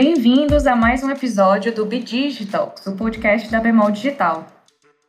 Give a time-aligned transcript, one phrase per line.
[0.00, 4.46] Bem-vindos a mais um episódio do Digital, o podcast da Bemol Digital.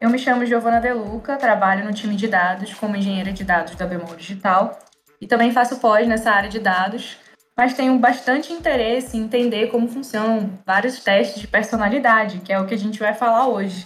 [0.01, 3.85] Eu me chamo Giovana Deluca, trabalho no time de dados como engenheira de dados da
[3.85, 4.79] Bemol Digital
[5.21, 7.17] e também faço pós nessa área de dados,
[7.55, 12.65] mas tenho bastante interesse em entender como funcionam vários testes de personalidade, que é o
[12.65, 13.85] que a gente vai falar hoje.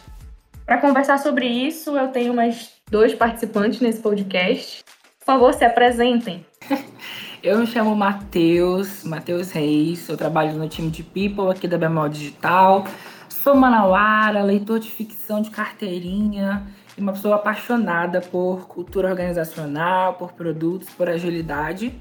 [0.66, 4.86] Para conversar sobre isso, eu tenho mais dois participantes nesse podcast.
[5.20, 6.46] Por favor, se apresentem.
[7.44, 12.08] Eu me chamo Matheus, Matheus Reis, eu trabalho no time de People aqui da Bemol
[12.08, 12.88] Digital.
[13.28, 16.66] Sou manauara, leitor de ficção de carteirinha
[16.98, 21.94] e uma pessoa apaixonada por cultura organizacional, por produtos, por agilidade.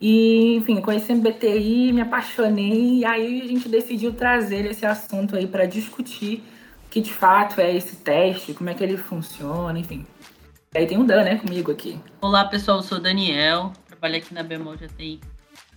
[0.00, 5.48] E, enfim, conheci MBTI, me apaixonei e aí a gente decidiu trazer esse assunto aí
[5.48, 6.44] para discutir
[6.86, 10.06] o que de fato é esse teste, como é que ele funciona, enfim.
[10.72, 11.98] Aí tem o Dan, né, comigo aqui.
[12.20, 15.20] Olá, pessoal, eu sou o Daniel, trabalho aqui na Bemol já tem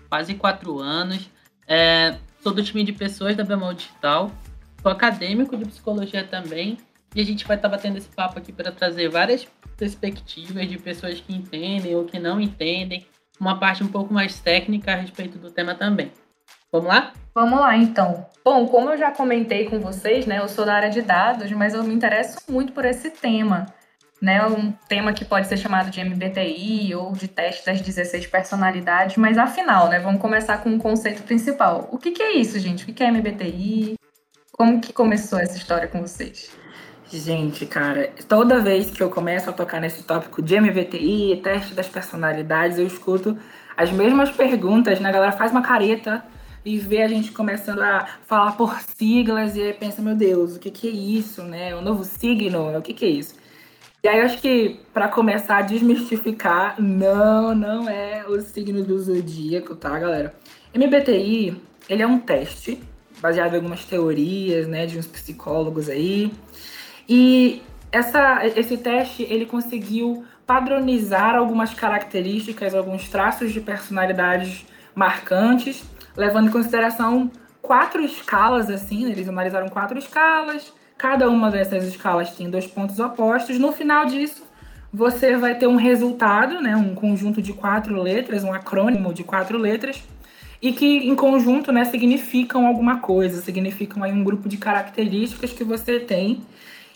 [0.07, 1.29] quase quatro anos.
[1.67, 4.31] É, sou do time de pessoas da Bemol Digital,
[4.81, 6.77] sou acadêmico de psicologia também,
[7.15, 11.19] e a gente vai estar batendo esse papo aqui para trazer várias perspectivas de pessoas
[11.19, 13.05] que entendem ou que não entendem,
[13.39, 16.11] uma parte um pouco mais técnica a respeito do tema também.
[16.71, 17.13] Vamos lá?
[17.33, 18.25] Vamos lá, então.
[18.43, 21.73] Bom, como eu já comentei com vocês, né, eu sou da área de dados, mas
[21.73, 23.65] eu me interesso muito por esse tema
[24.21, 29.17] né, um tema que pode ser chamado de MBTI ou de teste das 16 personalidades,
[29.17, 31.89] mas afinal, né, vamos começar com o conceito principal.
[31.91, 32.83] O que, que é isso, gente?
[32.83, 33.95] O que, é MBTI?
[34.51, 36.51] Como que começou essa história com vocês?
[37.11, 41.89] Gente, cara, toda vez que eu começo a tocar nesse tópico de MBTI, teste das
[41.89, 43.37] personalidades, eu escuto
[43.75, 45.09] as mesmas perguntas, né?
[45.09, 46.23] A galera faz uma careta
[46.63, 50.59] e vê a gente começando a falar por siglas e aí pensa, meu Deus, o
[50.59, 51.75] que, que é isso, né?
[51.75, 53.40] O novo signo, o que, que é isso?
[54.03, 59.75] E aí, acho que para começar a desmistificar, não, não é o signo do zodíaco,
[59.75, 60.33] tá, galera?
[60.73, 62.81] MBTI, ele é um teste
[63.21, 66.33] baseado em algumas teorias, né, de uns psicólogos aí.
[67.07, 67.61] E
[67.91, 74.65] essa, esse teste, ele conseguiu padronizar algumas características, alguns traços de personalidades
[74.95, 75.83] marcantes,
[76.17, 77.29] levando em consideração
[77.61, 79.11] quatro escalas, assim, né?
[79.11, 83.57] eles analisaram quatro escalas, Cada uma dessas escalas tem dois pontos opostos.
[83.57, 84.43] No final disso,
[84.93, 89.57] você vai ter um resultado, né, um conjunto de quatro letras, um acrônimo de quatro
[89.57, 90.03] letras,
[90.61, 95.63] e que em conjunto né, significam alguma coisa, significam aí um grupo de características que
[95.63, 96.43] você tem.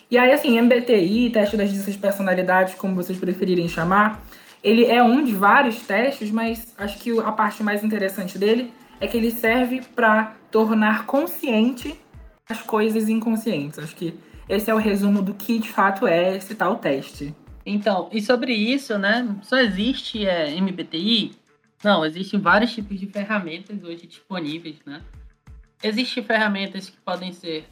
[0.08, 4.22] E aí, assim, MBTI, teste das 16 personalidades, como vocês preferirem chamar,
[4.62, 9.08] ele é um de vários testes, mas acho que a parte mais interessante dele é
[9.08, 11.98] que ele serve para tornar consciente
[12.48, 13.78] as coisas inconscientes.
[13.78, 14.14] Acho que
[14.48, 17.34] esse é o resumo do que de fato é esse tal teste.
[17.64, 19.36] Então, e sobre isso, né?
[19.42, 21.32] Só existe é, MBTI?
[21.82, 25.02] Não, existem vários tipos de ferramentas hoje disponíveis, né?
[25.82, 27.68] Existem ferramentas que podem ser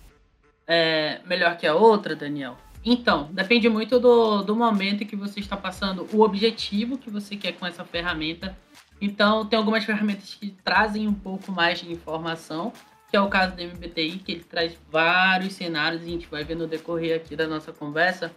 [0.66, 2.56] é, melhor que a outra, Daniel?
[2.84, 7.52] Então, depende muito do, do momento que você está passando, o objetivo que você quer
[7.52, 8.56] com essa ferramenta.
[9.00, 12.72] Então, tem algumas ferramentas que trazem um pouco mais de informação
[13.14, 16.42] que é o caso do MBTI, que ele traz vários cenários, e a gente vai
[16.42, 18.32] ver no decorrer aqui da nossa conversa.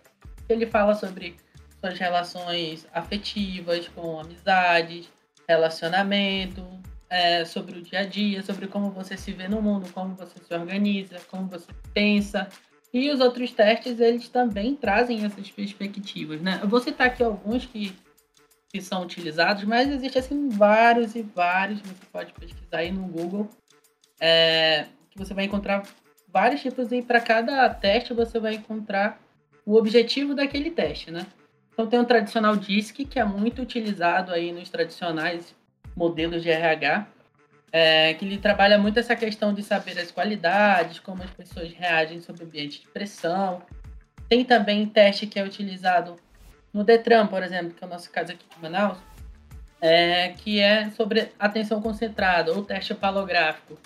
[0.48, 1.36] Ele fala sobre
[1.82, 5.10] suas relações afetivas, com amizades,
[5.50, 6.64] relacionamento,
[7.10, 10.36] é, sobre o dia a dia, sobre como você se vê no mundo, como você
[10.38, 12.48] se organiza, como você pensa.
[12.94, 16.60] E os outros testes, eles também trazem essas perspectivas, né?
[16.62, 17.96] Eu vou citar aqui alguns que,
[18.70, 23.50] que são utilizados, mas existem assim vários e vários, você pode pesquisar aí no Google
[24.20, 25.84] é, que você vai encontrar
[26.28, 29.20] vários tipos e para cada teste você vai encontrar
[29.66, 31.26] o objetivo daquele teste, né?
[31.74, 35.56] Então tem o tradicional DISC, que é muito utilizado aí nos tradicionais
[35.96, 37.08] modelos de RH,
[37.72, 42.22] é, que ele trabalha muito essa questão de saber as qualidades, como as pessoas reagem
[42.22, 43.62] sob ambiente de pressão.
[44.30, 46.16] Tem também teste que é utilizado
[46.74, 48.98] no Detran, por exemplo, que é o nosso caso aqui de Manaus,
[49.82, 53.78] é, que é sobre atenção concentrada, ou teste palográfico,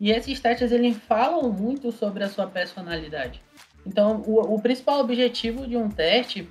[0.00, 3.42] e esses testes eles falam muito sobre a sua personalidade.
[3.86, 6.50] Então, o, o principal objetivo de um teste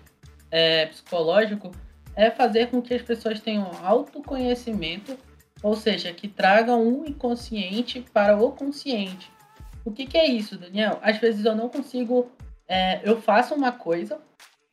[0.52, 1.72] é, psicológico
[2.16, 5.18] é fazer com que as pessoas tenham autoconhecimento,
[5.64, 9.32] ou seja, que tragam um inconsciente para o consciente.
[9.84, 11.00] O que, que é isso, Daniel?
[11.02, 12.32] Às vezes eu não consigo.
[12.68, 14.20] É, eu faço uma coisa,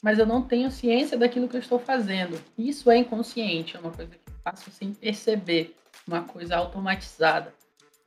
[0.03, 2.39] mas eu não tenho ciência daquilo que eu estou fazendo.
[2.59, 5.75] Isso é inconsciente, é uma coisa que eu faço sem perceber,
[6.07, 7.55] uma coisa automatizada.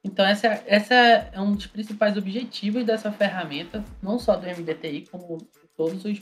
[0.04, 5.38] Então, essa, essa é um dos principais objetivos dessa ferramenta, não só do MBTI, como
[5.76, 6.22] todos os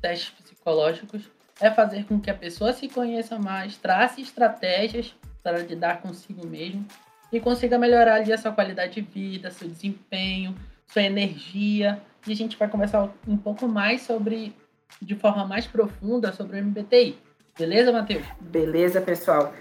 [0.00, 1.22] testes psicológicos,
[1.60, 6.86] é fazer com que a pessoa se conheça mais, trace estratégias para lidar consigo mesmo
[7.32, 10.54] e consiga melhorar ali a sua qualidade de vida, seu desempenho,
[10.86, 12.00] sua energia.
[12.26, 14.54] E a gente vai conversar um pouco mais sobre,
[15.00, 17.18] de forma mais profunda, sobre o MBTI.
[17.58, 18.24] Beleza, Matheus?
[18.40, 19.52] Beleza, pessoal.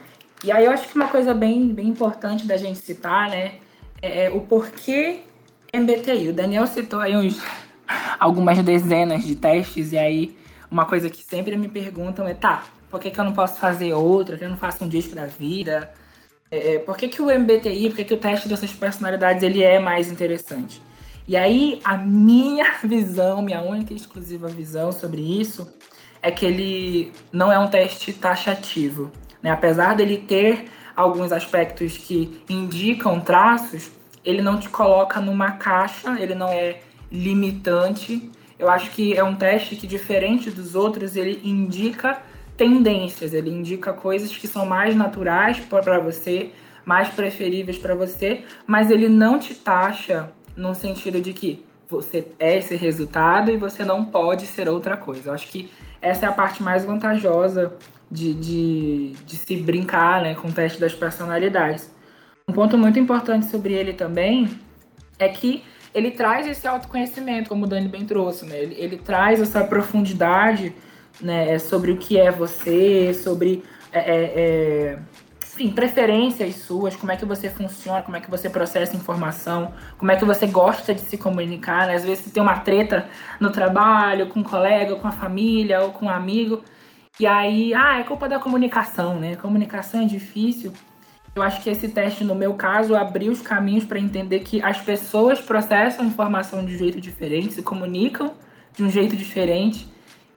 [0.43, 3.55] E aí eu acho que uma coisa bem, bem importante da gente citar, né,
[4.01, 5.19] é, é o porquê
[5.73, 6.29] MBTI.
[6.29, 7.39] O Daniel citou aí uns,
[8.19, 10.35] algumas dezenas de testes, e aí
[10.69, 13.93] uma coisa que sempre me perguntam é, tá, por que, que eu não posso fazer
[13.93, 14.38] outra?
[14.38, 15.91] Que eu não faço um disco da vida?
[16.49, 19.63] É, é por que, que o MBTI, por que, que o teste dessas personalidades ele
[19.63, 20.81] é mais interessante?
[21.27, 25.71] E aí, a minha visão, minha única e exclusiva visão sobre isso
[26.21, 29.11] é que ele não é um teste taxativo.
[29.41, 29.51] Né?
[29.51, 30.65] Apesar dele ter
[30.95, 33.91] alguns aspectos que indicam traços,
[34.23, 36.79] ele não te coloca numa caixa, ele não é
[37.11, 38.31] limitante.
[38.59, 42.21] Eu acho que é um teste que, diferente dos outros, ele indica
[42.55, 46.51] tendências, ele indica coisas que são mais naturais para você,
[46.85, 52.57] mais preferíveis para você, mas ele não te taxa no sentido de que você é
[52.57, 55.29] esse resultado e você não pode ser outra coisa.
[55.29, 55.71] Eu acho que
[56.01, 57.73] essa é a parte mais vantajosa
[58.12, 61.90] de, de, de se brincar né, com o teste das personalidades.
[62.48, 64.50] Um ponto muito importante sobre ele também
[65.18, 65.63] é que
[65.94, 68.58] ele traz esse autoconhecimento, como o Dani bem trouxe, né?
[68.58, 70.74] Ele, ele traz essa profundidade
[71.22, 75.00] né, sobre o que é você, sobre é, é, é,
[75.44, 80.12] enfim, preferências suas, como é que você funciona, como é que você processa informação, como
[80.12, 81.88] é que você gosta de se comunicar.
[81.88, 81.96] Né?
[81.96, 83.08] Às vezes você tem uma treta
[83.40, 86.63] no trabalho, com um colega, com a família ou com um amigo,
[87.21, 89.35] e aí, ah, é culpa da comunicação, né?
[89.35, 90.73] Comunicação é difícil.
[91.35, 94.81] Eu acho que esse teste, no meu caso, abriu os caminhos para entender que as
[94.81, 98.33] pessoas processam informação de um jeito diferente, se comunicam
[98.75, 99.88] de um jeito diferente.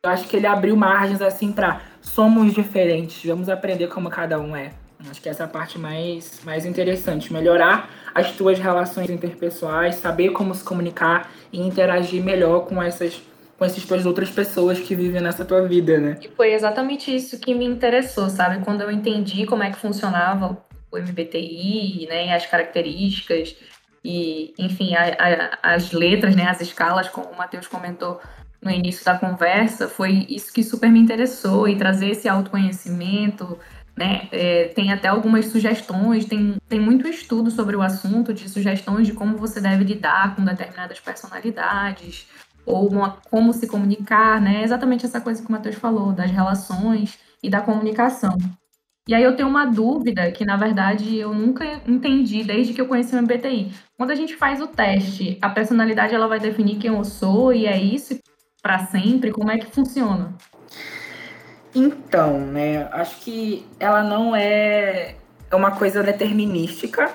[0.02, 4.54] Eu acho que ele abriu margens assim para somos diferentes, vamos aprender como cada um
[4.54, 4.72] é.
[5.08, 7.32] Acho que essa é parte mais, mais interessante.
[7.32, 13.22] Melhorar as tuas relações interpessoais, saber como se comunicar e interagir melhor com essas
[13.58, 16.18] com essas outras pessoas que vivem nessa tua vida, né?
[16.20, 18.64] E foi exatamente isso que me interessou, sabe?
[18.64, 20.58] Quando eu entendi como é que funcionava
[20.90, 23.56] o MBTI, né, as características
[24.04, 28.20] e, enfim, a, a, as letras, né, as escalas, como o Matheus comentou
[28.62, 33.58] no início da conversa, foi isso que super me interessou e trazer esse autoconhecimento,
[33.96, 34.28] né?
[34.32, 39.12] É, tem até algumas sugestões, tem, tem muito estudo sobre o assunto, de sugestões de
[39.12, 42.26] como você deve lidar com determinadas personalidades,
[42.66, 44.62] ou uma, como se comunicar, né?
[44.62, 48.36] Exatamente essa coisa que o Matheus falou, das relações e da comunicação.
[49.06, 52.88] E aí eu tenho uma dúvida que, na verdade, eu nunca entendi desde que eu
[52.88, 53.70] conheci o MBTI.
[53.98, 57.66] Quando a gente faz o teste, a personalidade ela vai definir quem eu sou e
[57.66, 58.18] é isso
[58.62, 59.30] para sempre?
[59.30, 60.32] Como é que funciona?
[61.74, 65.16] Então, né, acho que ela não é
[65.52, 67.12] uma coisa determinística.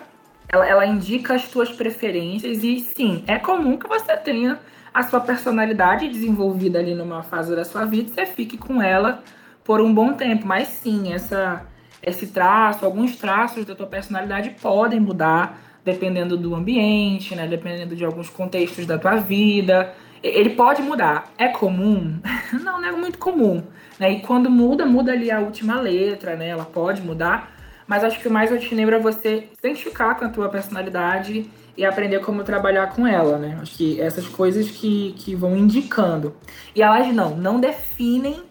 [0.47, 4.59] Ela, ela indica as tuas preferências e sim, é comum que você tenha
[4.93, 9.23] a sua personalidade desenvolvida ali numa fase da sua vida você fique com ela
[9.63, 10.47] por um bom tempo.
[10.47, 11.65] Mas sim, essa
[12.01, 17.47] esse traço, alguns traços da tua personalidade podem mudar dependendo do ambiente, né?
[17.47, 19.93] Dependendo de alguns contextos da tua vida.
[20.21, 21.31] Ele pode mudar.
[21.37, 22.19] É comum?
[22.63, 23.63] não, não é muito comum.
[23.99, 24.13] Né?
[24.13, 26.49] E quando muda, muda ali a última letra, né?
[26.49, 27.51] Ela pode mudar.
[27.87, 31.85] Mas acho que o mais lembro é você se identificar com a tua personalidade e
[31.85, 33.57] aprender como trabalhar com ela, né?
[33.61, 36.35] Acho que essas coisas que, que vão indicando.
[36.75, 38.43] E elas não, não definem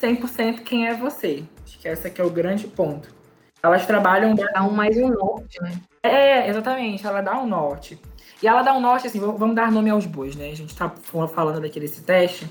[0.00, 1.42] 100% quem é você.
[1.64, 3.12] Acho que esse aqui é o grande ponto.
[3.60, 4.32] Elas trabalham.
[4.32, 5.72] Dá um mais um norte, né?
[6.04, 7.04] É, exatamente.
[7.04, 8.00] Ela dá um norte.
[8.40, 10.50] E ela dá um norte, assim, vamos dar nome aos bois, né?
[10.50, 10.88] A gente tá
[11.34, 12.48] falando daqui desse teste.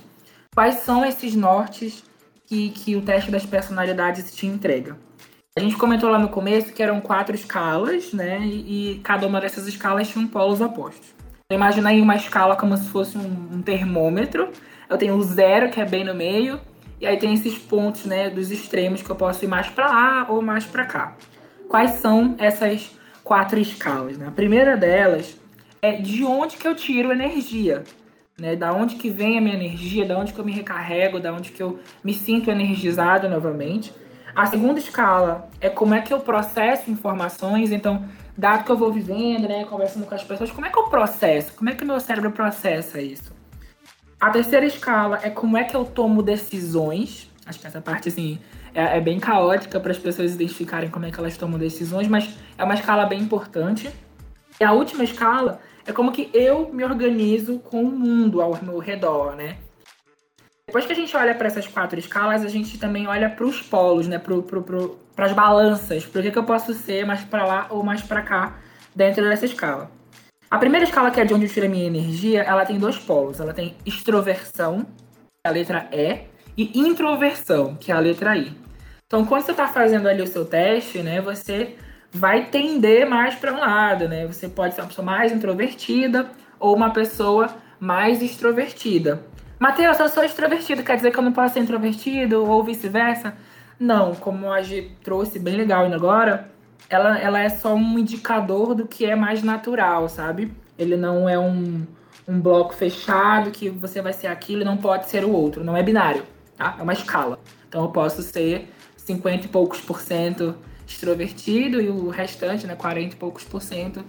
[0.53, 2.03] Quais são esses nortes
[2.45, 4.97] que, que o teste das personalidades te entrega?
[5.57, 8.41] A gente comentou lá no começo que eram quatro escalas, né?
[8.45, 11.15] E, cada uma dessas escalas tinha um polos opostos.
[11.45, 14.51] Então, imagina aí uma escala como se fosse um, um termômetro.
[14.87, 16.61] Eu tenho o zero, que é bem no meio,
[17.01, 20.27] e aí tem esses pontos, né, dos extremos que eu posso ir mais para lá
[20.29, 21.15] ou mais para cá.
[21.67, 22.91] Quais são essas
[23.23, 24.15] quatro escalas?
[24.15, 24.27] Né?
[24.27, 25.39] A primeira delas
[25.81, 27.83] é de onde que eu tiro energia,
[28.39, 28.55] né?
[28.55, 31.51] Da onde que vem a minha energia, da onde que eu me recarrego, da onde
[31.51, 33.91] que eu me sinto energizado novamente.
[34.37, 38.05] A segunda escala é como é que eu processo informações, então,
[38.37, 41.53] dado que eu vou vivendo, né, conversando com as pessoas, como é que eu processo?
[41.55, 43.35] Como é que o meu cérebro processa isso?
[44.19, 47.31] A terceira escala é como é que eu tomo decisões.
[47.47, 48.37] Acho que essa parte, assim,
[48.75, 52.37] é, é bem caótica para as pessoas identificarem como é que elas tomam decisões, mas
[52.59, 53.89] é uma escala bem importante.
[54.59, 58.77] E a última escala é como que eu me organizo com o mundo ao meu
[58.77, 59.57] redor, né?
[60.67, 63.61] Depois que a gente olha para essas quatro escalas, a gente também olha para os
[63.61, 64.19] polos, né?
[64.19, 66.05] Para pro, pro, as balanças.
[66.05, 68.57] Por que, que eu posso ser mais para lá ou mais para cá
[68.97, 69.91] dentro dessa escala.
[70.49, 72.97] A primeira escala, que é de onde eu tiro a minha energia, ela tem dois
[72.97, 73.39] polos.
[73.39, 76.25] Ela tem extroversão, que é a letra E,
[76.57, 78.51] e introversão, que é a letra I.
[79.05, 81.75] Então, quando você está fazendo ali o seu teste, né, você
[82.11, 84.25] vai tender mais para um lado, né?
[84.25, 89.21] Você pode ser uma pessoa mais introvertida ou uma pessoa mais extrovertida.
[89.59, 93.33] Matheus, eu sou extrovertido, quer dizer que eu não posso ser introvertido ou vice-versa?
[93.79, 96.51] Não, como a G trouxe bem legal ainda agora,
[96.87, 100.53] ela, ela é só um indicador do que é mais natural, sabe?
[100.77, 101.87] Ele não é um,
[102.27, 105.63] um bloco fechado que você vai ser aquilo e não pode ser o outro.
[105.63, 106.23] Não é binário,
[106.55, 106.75] tá?
[106.77, 107.39] É uma escala.
[107.67, 110.55] Então eu posso ser 50 e poucos por cento
[110.87, 114.05] extrovertido e o restante, né, 40 e poucos por cento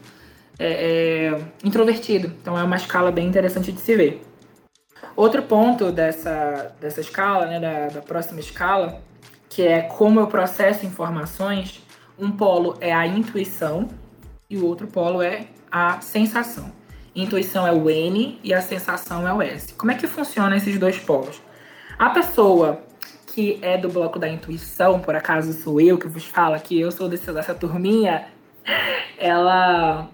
[0.58, 2.34] é, é introvertido.
[2.42, 4.27] Então é uma escala bem interessante de se ver.
[5.16, 9.00] Outro ponto dessa, dessa escala, né, da, da próxima escala,
[9.48, 11.82] que é como eu processo informações,
[12.18, 13.88] um polo é a intuição
[14.48, 16.72] e o outro polo é a sensação.
[17.14, 19.74] Intuição é o N e a sensação é o S.
[19.74, 21.40] Como é que funciona esses dois polos?
[21.98, 22.80] A pessoa
[23.26, 26.90] que é do bloco da intuição, por acaso sou eu que vos falo aqui, eu
[26.90, 28.26] sou desse, dessa turminha,
[29.18, 30.08] ela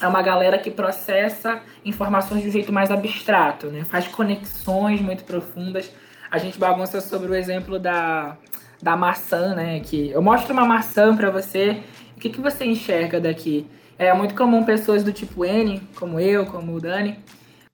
[0.00, 3.84] é uma galera que processa informações de um jeito mais abstrato, né?
[3.84, 5.90] Faz conexões muito profundas.
[6.30, 8.36] A gente bagunça sobre o exemplo da,
[8.82, 9.80] da maçã, né?
[9.80, 11.82] Que eu mostro uma maçã para você,
[12.16, 13.66] o que, que você enxerga daqui?
[13.98, 17.18] É muito comum pessoas do tipo N, como eu, como o Dani,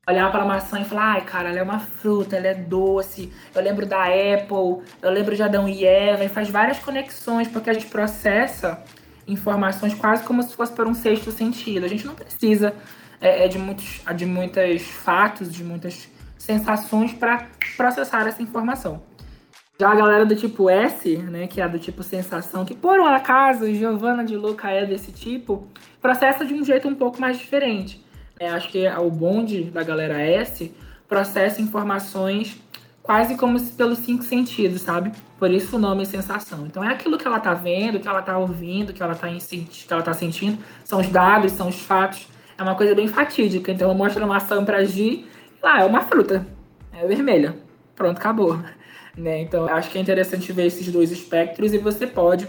[0.08, 3.32] olhar para a maçã e falar: ai, cara, ela é uma fruta, ela é doce.
[3.52, 7.70] Eu lembro da Apple, eu lembro de Adão e Eva, e faz várias conexões, porque
[7.70, 8.80] a gente processa
[9.26, 11.84] informações quase como se fosse por um sexto sentido.
[11.84, 12.74] A gente não precisa
[13.20, 19.02] é, é de, muitos, de muitos fatos, de muitas sensações para processar essa informação.
[19.80, 23.06] Já a galera do tipo S, né, que é do tipo sensação, que por um
[23.06, 25.66] acaso Giovanna de Luca é desse tipo,
[26.00, 28.04] processa de um jeito um pouco mais diferente.
[28.38, 30.72] É, acho que o bonde da galera S
[31.08, 32.60] processa informações
[33.02, 35.12] quase como se pelos cinco sentidos, sabe?
[35.38, 36.66] Por isso o nome é sensação.
[36.66, 39.86] Então é aquilo que ela tá vendo, que ela tá ouvindo, que ela tá, que
[39.90, 42.28] ela tá sentindo, são os dados, são os fatos.
[42.56, 43.72] É uma coisa bem fatídica.
[43.72, 45.26] Então eu mostro uma maçã pra Gi,
[45.62, 46.46] lá é uma fruta,
[46.92, 47.56] é vermelha.
[47.94, 48.58] Pronto, acabou.
[49.14, 49.42] Né?
[49.42, 52.48] Então, acho que é interessante ver esses dois espectros e você pode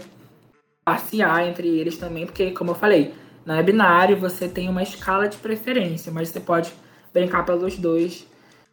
[0.82, 3.12] passear entre eles também, porque, como eu falei,
[3.44, 6.72] não é binário, você tem uma escala de preferência, mas você pode
[7.12, 8.26] brincar pelos dois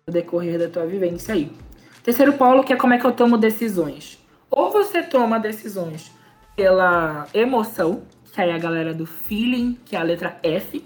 [0.08, 1.52] no decorrer da tua vivência aí.
[2.04, 4.20] Terceiro polo, que é como é que eu tomo decisões.
[4.50, 6.12] Ou você toma decisões
[6.56, 8.04] pela emoção,
[8.34, 10.84] que aí é a galera do feeling, que é a letra F,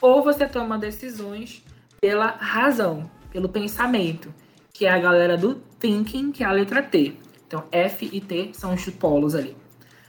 [0.00, 1.62] ou você toma decisões
[2.00, 4.32] pela razão, pelo pensamento,
[4.72, 7.16] que é a galera do thinking, que é a letra T.
[7.46, 9.56] Então, F e T são os polos ali.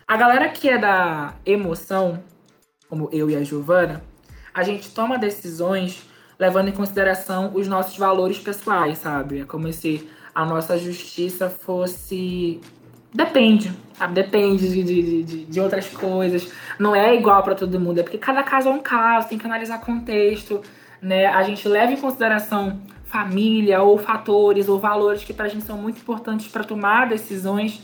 [0.08, 2.24] A galera que é da emoção,
[2.89, 4.03] como eu e a Giovana,
[4.53, 6.03] a gente toma decisões
[6.38, 9.41] levando em consideração os nossos valores pessoais, sabe?
[9.41, 12.59] É como se a nossa justiça fosse.
[13.13, 14.13] Depende, sabe?
[14.13, 16.51] Depende de, de, de, de outras coisas.
[16.77, 19.45] Não é igual para todo mundo, é porque cada caso é um caso, tem que
[19.45, 20.62] analisar contexto,
[21.01, 21.25] né?
[21.25, 25.77] A gente leva em consideração família, ou fatores, ou valores que para a gente são
[25.77, 27.81] muito importantes para tomar decisões.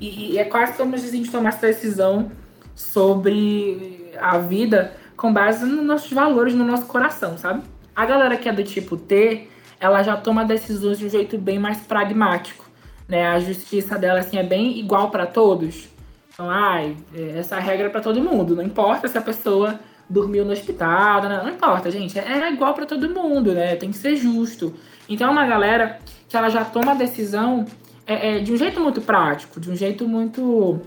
[0.00, 2.30] E, e, é quase como se a gente tomasse decisão
[2.76, 7.64] sobre a vida com base nos nossos valores, no nosso coração, sabe?
[7.94, 9.48] A galera que é do tipo T,
[9.80, 12.64] ela já toma decisões de um jeito bem mais pragmático,
[13.06, 13.26] né?
[13.26, 15.88] A justiça dela assim é bem igual para todos.
[16.32, 16.96] Então, ai,
[17.36, 21.44] essa regra é para todo mundo, não importa se a pessoa dormiu no hospital, não,
[21.44, 22.18] não importa, gente.
[22.18, 23.76] É, é igual para todo mundo, né?
[23.76, 24.74] Tem que ser justo.
[25.08, 27.66] Então é uma galera que ela já toma a decisão
[28.06, 30.80] é, é, de um jeito muito prático, de um jeito muito.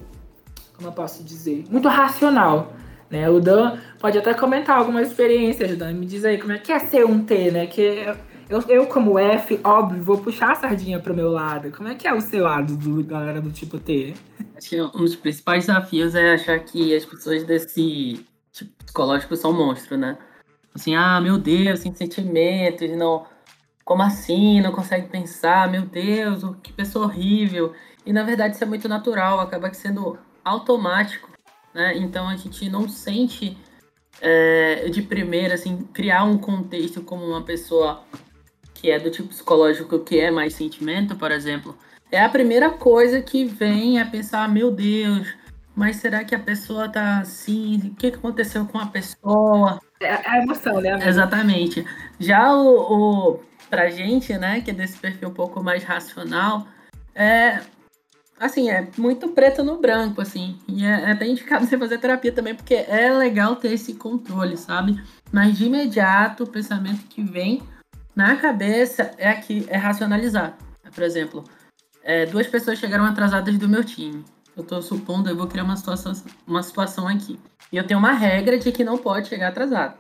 [0.76, 1.66] Como eu posso dizer?
[1.70, 2.74] Muito racional.
[3.10, 3.30] Né?
[3.30, 5.94] O Dan pode até comentar algumas experiências, Dan.
[5.94, 7.68] Me diz aí como é que é ser um T, né?
[7.68, 8.08] Que
[8.52, 11.72] eu, eu, como F, óbvio, vou puxar a sardinha pro meu lado.
[11.72, 14.14] Como é que é o seu lado, do, galera do tipo T?
[14.58, 19.54] Acho que um dos principais desafios é achar que as pessoas desse tipo, psicológico são
[19.54, 20.18] monstros, né?
[20.76, 23.26] Assim, ah, meu Deus, sem sentimentos, não.
[23.86, 24.60] Como assim?
[24.60, 27.74] Não consegue pensar, meu Deus, que pessoa horrível.
[28.06, 31.30] E na verdade isso é muito natural, acaba sendo automático,
[31.74, 31.98] né?
[31.98, 33.58] Então a gente não sente
[34.20, 38.04] é, de primeira, assim, criar um contexto como uma pessoa
[38.82, 41.78] que é do tipo psicológico que é mais sentimento, por exemplo.
[42.12, 45.28] É a primeira coisa que vem a pensar, meu Deus,
[45.76, 47.78] mas será que a pessoa tá assim?
[47.86, 49.80] O que aconteceu com a pessoa?
[50.02, 50.94] É a emoção, né?
[50.94, 51.08] Amiga?
[51.08, 51.86] Exatamente.
[52.20, 56.66] Já o, o, pra gente, né, que é desse perfil um pouco mais racional,
[57.14, 57.62] é
[58.40, 60.58] assim, é muito preto no branco, assim.
[60.68, 64.58] E é, é até indicado você fazer terapia também, porque é legal ter esse controle,
[64.58, 65.00] sabe?
[65.32, 67.62] Mas de imediato, o pensamento que vem
[68.16, 70.58] na cabeça é aqui, é racionalizar.
[70.94, 71.44] Por exemplo,
[72.04, 74.26] é, duas pessoas chegaram atrasadas do meu time.
[74.56, 76.12] Eu tô supondo, eu vou criar uma situação,
[76.46, 77.40] uma situação aqui.
[77.72, 79.96] E eu tenho uma regra de que não pode chegar atrasado.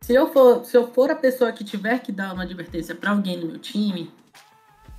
[0.00, 3.10] Se eu for, se eu for a pessoa que tiver que dar uma advertência para
[3.10, 4.12] alguém no meu time,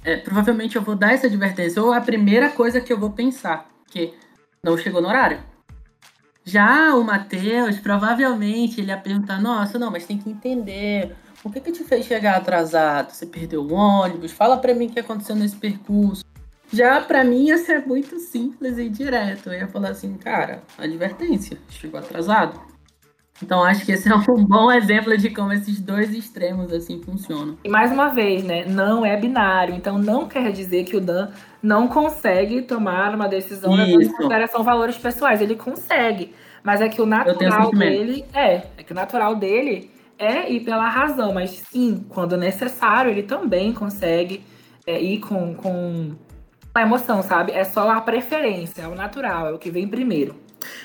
[0.04, 1.82] é, provavelmente eu vou dar essa advertência.
[1.82, 4.14] Ou a primeira coisa que eu vou pensar, que
[4.62, 5.40] não chegou no horário.
[6.44, 11.16] Já o Matheus, provavelmente ele ia perguntar: Nossa, não, mas tem que entender.
[11.44, 13.12] O que, que te fez chegar atrasado?
[13.12, 14.32] Você perdeu o ônibus?
[14.32, 16.24] Fala para mim o que aconteceu nesse percurso.
[16.72, 19.50] Já para mim ia ser muito simples e direto.
[19.50, 22.60] Eu ia falar assim, cara, advertência, chegou atrasado.
[23.42, 27.58] Então acho que esse é um bom exemplo de como esses dois extremos assim funcionam.
[27.64, 31.30] E mais uma vez, né, não é binário, então não quer dizer que o Dan
[31.62, 37.00] não consegue tomar uma decisão levando em consideração valores pessoais, ele consegue, mas é que
[37.00, 42.06] o natural dele é, é que o natural dele é ir pela razão, mas sim,
[42.10, 44.44] quando necessário, ele também consegue
[44.86, 46.16] é, ir com, com
[46.74, 47.52] a emoção, sabe?
[47.52, 50.36] É só a preferência, é o natural, é o que vem primeiro.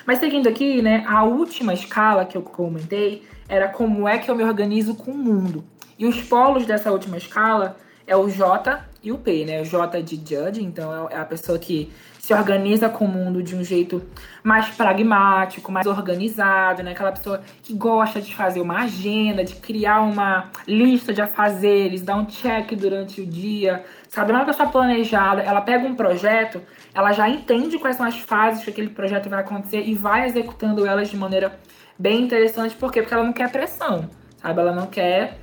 [0.05, 4.35] Mas seguindo aqui, né, a última escala que eu comentei era como é que eu
[4.35, 5.63] me organizo com o mundo.
[5.97, 9.61] E os polos dessa última escala é o J e o P, né?
[9.61, 11.91] O J de judge, então é a pessoa que
[12.23, 14.01] se organiza com o mundo de um jeito
[14.41, 16.91] mais pragmático, mais organizado, né?
[16.91, 22.15] Aquela pessoa que gosta de fazer uma agenda, de criar uma lista de afazeres, dar
[22.15, 24.31] um check durante o dia, sabe?
[24.31, 26.61] Uma pessoa planejada, ela pega um projeto,
[26.93, 30.85] ela já entende quais são as fases que aquele projeto vai acontecer e vai executando
[30.85, 31.59] elas de maneira
[31.99, 32.73] bem interessante.
[32.73, 33.01] Por quê?
[33.01, 34.61] Porque ela não quer pressão, sabe?
[34.61, 35.42] Ela não quer.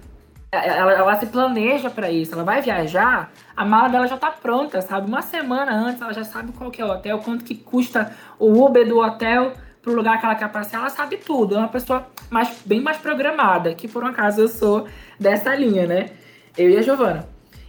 [0.53, 2.35] Ela, ela se planeja para isso.
[2.35, 5.09] Ela vai viajar, a mala dela já tá pronta, sabe?
[5.09, 8.65] Uma semana antes, ela já sabe qual que é o hotel, quanto que custa o
[8.65, 10.81] Uber do hotel pro lugar que ela quer passear.
[10.81, 11.55] Ela sabe tudo.
[11.55, 14.87] É uma pessoa mais, bem mais programada, que por um acaso eu sou
[15.19, 16.11] dessa linha, né?
[16.57, 17.29] Eu e a Giovana.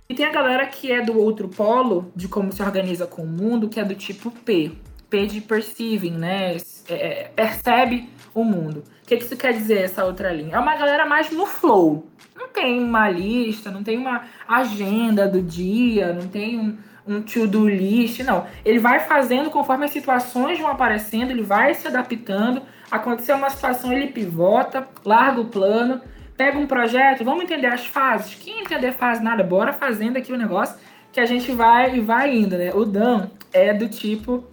[0.09, 3.27] E tem a galera que é do outro polo, de como se organiza com o
[3.27, 4.71] mundo, que é do tipo P.
[5.09, 6.57] P de perceiving, né?
[6.89, 8.83] É, é, percebe o mundo.
[9.03, 10.55] O que, que isso quer dizer, essa outra linha?
[10.55, 12.07] É uma galera mais no flow.
[12.35, 17.67] Não tem uma lista, não tem uma agenda do dia, não tem um, um to-do
[17.67, 18.45] list, não.
[18.63, 22.61] Ele vai fazendo conforme as situações vão aparecendo, ele vai se adaptando.
[22.89, 26.01] Aconteceu uma situação, ele pivota, larga o plano
[26.41, 28.33] pega um projeto, vamos entender as fases.
[28.33, 30.75] Quem entender fase nada, bora fazendo aqui o negócio
[31.11, 32.71] que a gente vai e vai indo, né?
[32.73, 34.43] O Dan é do tipo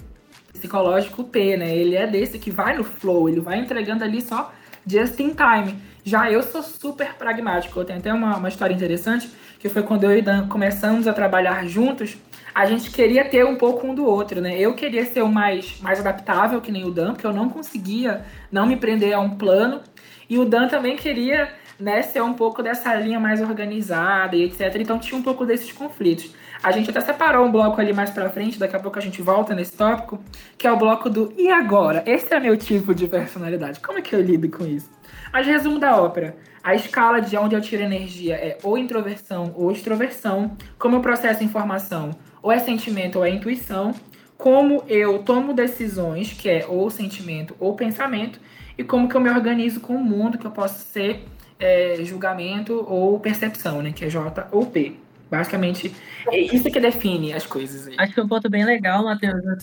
[0.53, 1.75] psicológico P, né?
[1.75, 4.53] Ele é desse que vai no flow, ele vai entregando ali só
[4.87, 5.79] just in time.
[6.09, 7.79] Já eu sou super pragmático.
[7.79, 11.12] Eu tenho até uma, uma história interessante, que foi quando eu e Dan começamos a
[11.12, 12.16] trabalhar juntos,
[12.55, 14.59] a gente queria ter um pouco um do outro, né?
[14.59, 18.25] Eu queria ser o mais, mais adaptável, que nem o Dan, porque eu não conseguia
[18.51, 19.83] não me prender a um plano.
[20.31, 24.77] E o Dan também queria né, ser um pouco dessa linha mais organizada e etc.
[24.77, 26.35] Então tinha um pouco desses conflitos.
[26.62, 29.21] A gente até separou um bloco ali mais pra frente, daqui a pouco a gente
[29.21, 30.18] volta nesse tópico,
[30.57, 32.03] que é o bloco do e agora?
[32.07, 33.79] Esse é meu tipo de personalidade.
[33.81, 34.97] Como é que eu lido com isso?
[35.33, 36.37] Mas resumo da ópera.
[36.62, 41.43] A escala de onde eu tiro energia é ou introversão ou extroversão, como eu processo
[41.43, 42.11] informação,
[42.43, 43.95] ou é sentimento ou é intuição,
[44.37, 48.41] como eu tomo decisões, que é ou sentimento ou pensamento,
[48.77, 51.25] e como que eu me organizo com o mundo, que eu posso ser
[51.59, 53.93] é, julgamento ou percepção, né?
[53.93, 54.95] Que é J ou P.
[55.31, 55.95] Basicamente,
[56.29, 57.97] é isso que define as coisas aí.
[57.99, 59.57] Acho que é um ponto bem legal, Matheus, é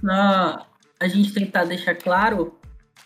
[0.99, 2.55] a gente tentar deixar claro,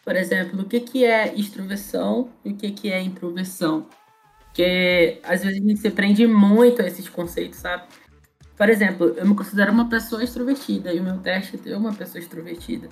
[0.04, 3.88] por exemplo, o que, que é extroversão e o que, que é introversão.
[4.46, 7.84] Porque às vezes a gente se prende muito a esses conceitos, sabe?
[8.58, 12.20] Por exemplo, eu me considero uma pessoa extrovertida e o meu teste é uma pessoa
[12.20, 12.90] extrovertida.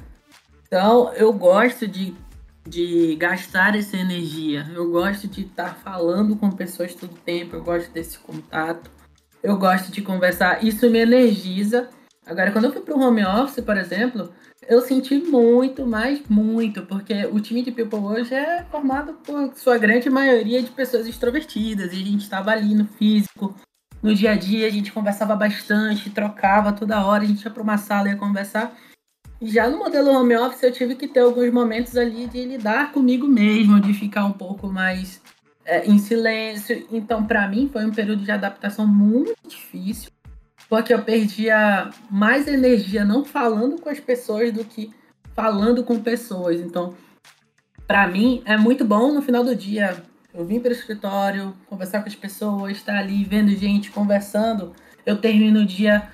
[0.65, 2.15] Então, eu gosto de
[2.67, 4.70] de gastar essa energia.
[4.74, 8.91] Eu gosto de estar falando com pessoas todo tempo, eu gosto desse contato,
[9.41, 10.63] eu gosto de conversar.
[10.63, 11.89] Isso me energiza.
[12.26, 14.32] Agora, quando eu fui para o home office, por exemplo,
[14.68, 19.78] eu senti muito, mas muito, porque o time de People hoje é formado por sua
[19.78, 23.56] grande maioria de pessoas extrovertidas, e a gente estava ali no físico,
[24.04, 27.64] no dia a dia, a gente conversava bastante, trocava toda hora, a gente ia para
[27.64, 28.76] uma sala e ia conversar.
[29.42, 33.28] Já no modelo home office, eu tive que ter alguns momentos ali de lidar comigo
[33.28, 35.22] mesmo, de ficar um pouco mais
[35.64, 36.88] é, em silêncio.
[36.92, 40.12] Então, para mim, foi um período de adaptação muito difícil,
[40.70, 44.92] porque eu perdia mais energia não falando com as pessoas do que
[45.34, 46.60] falando com pessoas.
[46.60, 46.96] Então,
[47.86, 50.04] para mim, é muito bom no final do dia
[50.38, 54.72] eu vim para o escritório, conversar com as pessoas, estar ali vendo gente, conversando,
[55.04, 56.12] eu termino o dia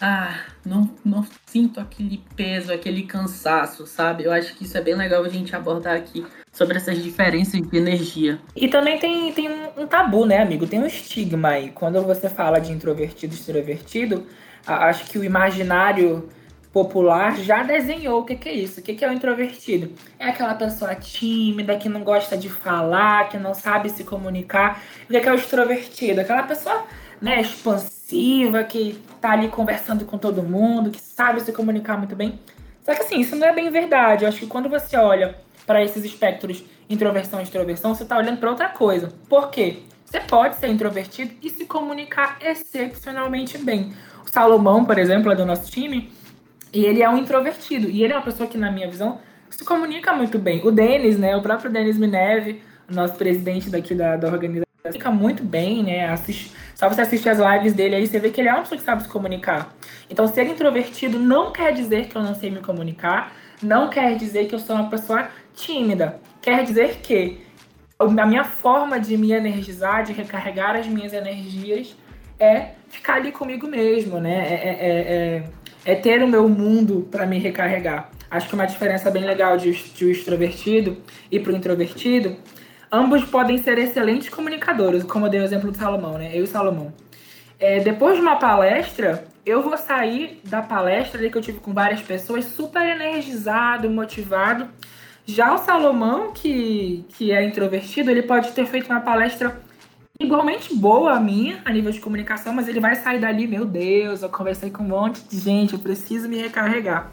[0.00, 4.24] ah, não, não sinto aquele peso, aquele cansaço, sabe?
[4.24, 7.76] Eu acho que isso é bem legal a gente abordar aqui sobre essas diferenças de
[7.76, 8.40] energia.
[8.54, 10.66] E também tem, tem um, tabu, né, amigo?
[10.66, 11.70] Tem um estigma aí.
[11.70, 14.26] Quando você fala de introvertido e extrovertido,
[14.66, 16.28] acho que o imaginário
[16.72, 18.80] popular já desenhou o que, que é isso.
[18.80, 19.92] O que, que é o introvertido?
[20.18, 24.82] É aquela pessoa tímida, que não gosta de falar, que não sabe se comunicar.
[25.04, 26.20] O que, que é o extrovertido?
[26.20, 26.84] Aquela pessoa
[27.20, 32.38] né, expansiva, que tá ali conversando com todo mundo, que sabe se comunicar muito bem.
[32.84, 34.24] Só que assim, isso não é bem verdade.
[34.24, 35.34] Eu acho que quando você olha
[35.66, 39.08] para esses espectros introversão e extroversão, você tá olhando para outra coisa.
[39.28, 39.78] Por quê?
[40.04, 43.92] Você pode ser introvertido e se comunicar excepcionalmente bem.
[44.24, 46.12] O Salomão, por exemplo, é do nosso time,
[46.72, 47.90] e ele é um introvertido.
[47.90, 49.18] E ele é uma pessoa que, na minha visão,
[49.50, 50.64] se comunica muito bem.
[50.64, 51.34] O Denis, né?
[51.34, 56.08] O próprio Denis Mineve, nosso presidente daqui da, da organização, fica muito bem, né?
[56.08, 58.78] Assiste, só você assistir as lives dele aí, você vê que ele é uma pessoa
[58.78, 59.74] que sabe se comunicar.
[60.10, 64.46] Então, ser introvertido não quer dizer que eu não sei me comunicar, não quer dizer
[64.46, 66.20] que eu sou uma pessoa tímida.
[66.42, 67.40] Quer dizer que
[67.98, 71.96] a minha forma de me energizar, de recarregar as minhas energias,
[72.38, 74.36] é ficar ali comigo mesmo, né?
[74.36, 75.44] É, é, é,
[75.86, 78.10] é, é ter o meu mundo para me recarregar.
[78.30, 80.98] Acho que uma diferença bem legal de, de um extrovertido
[81.30, 82.36] e para o introvertido
[82.96, 86.30] Ambos podem ser excelentes comunicadores, como eu dei o exemplo do Salomão, né?
[86.32, 86.94] Eu e Salomão.
[87.60, 92.00] É, depois de uma palestra, eu vou sair da palestra que eu tive com várias
[92.00, 94.66] pessoas super energizado, motivado.
[95.26, 99.60] Já o Salomão, que, que é introvertido, ele pode ter feito uma palestra
[100.18, 104.22] igualmente boa a minha, a nível de comunicação, mas ele vai sair dali, meu Deus,
[104.22, 107.10] eu conversei com um monte de gente, eu preciso me recarregar.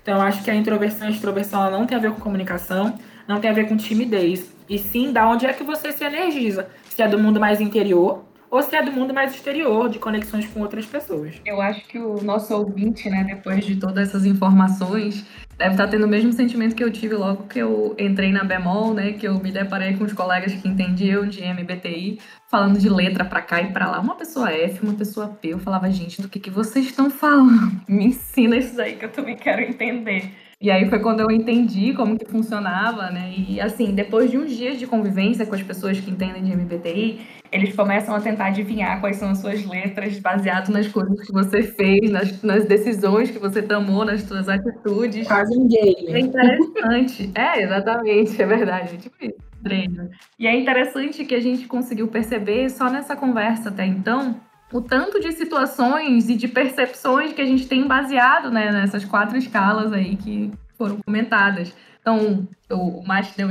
[0.00, 2.96] Então, eu acho que a introversão e a extroversão não tem a ver com comunicação,
[3.26, 6.68] não tem a ver com timidez, e sim da onde é que você se energiza.
[6.84, 8.24] Se é do mundo mais interior
[8.54, 11.34] ou se é do mundo mais exterior, de conexões com outras pessoas.
[11.44, 15.26] Eu acho que o nosso ouvinte, né, depois de todas essas informações,
[15.58, 18.94] deve estar tendo o mesmo sentimento que eu tive logo que eu entrei na Bemol,
[18.94, 23.24] né, que eu me deparei com os colegas que entendiam de MBTI, falando de letra
[23.24, 23.98] para cá e para lá.
[23.98, 25.48] Uma pessoa F, uma pessoa P.
[25.48, 27.80] Eu falava, gente, do que, que vocês estão falando?
[27.90, 30.30] Me ensina isso aí que eu também quero entender.
[30.60, 33.32] E aí foi quando eu entendi como que funcionava, né?
[33.36, 37.20] E assim, depois de uns dias de convivência com as pessoas que entendem de MBTI,
[37.52, 41.62] eles começam a tentar adivinhar quais são as suas letras baseado nas coisas que você
[41.62, 45.26] fez, nas, nas decisões que você tomou, nas suas atitudes.
[45.26, 46.12] Quase um game.
[46.12, 47.30] É interessante.
[47.36, 48.96] é, exatamente, é verdade.
[48.98, 50.10] Tipo isso, treino.
[50.38, 54.40] E é interessante que a gente conseguiu perceber só nessa conversa até então
[54.72, 59.36] o tanto de situações e de percepções que a gente tem baseado né, nessas quatro
[59.36, 61.74] escalas aí que foram comentadas.
[62.00, 63.48] Então, o Mate deu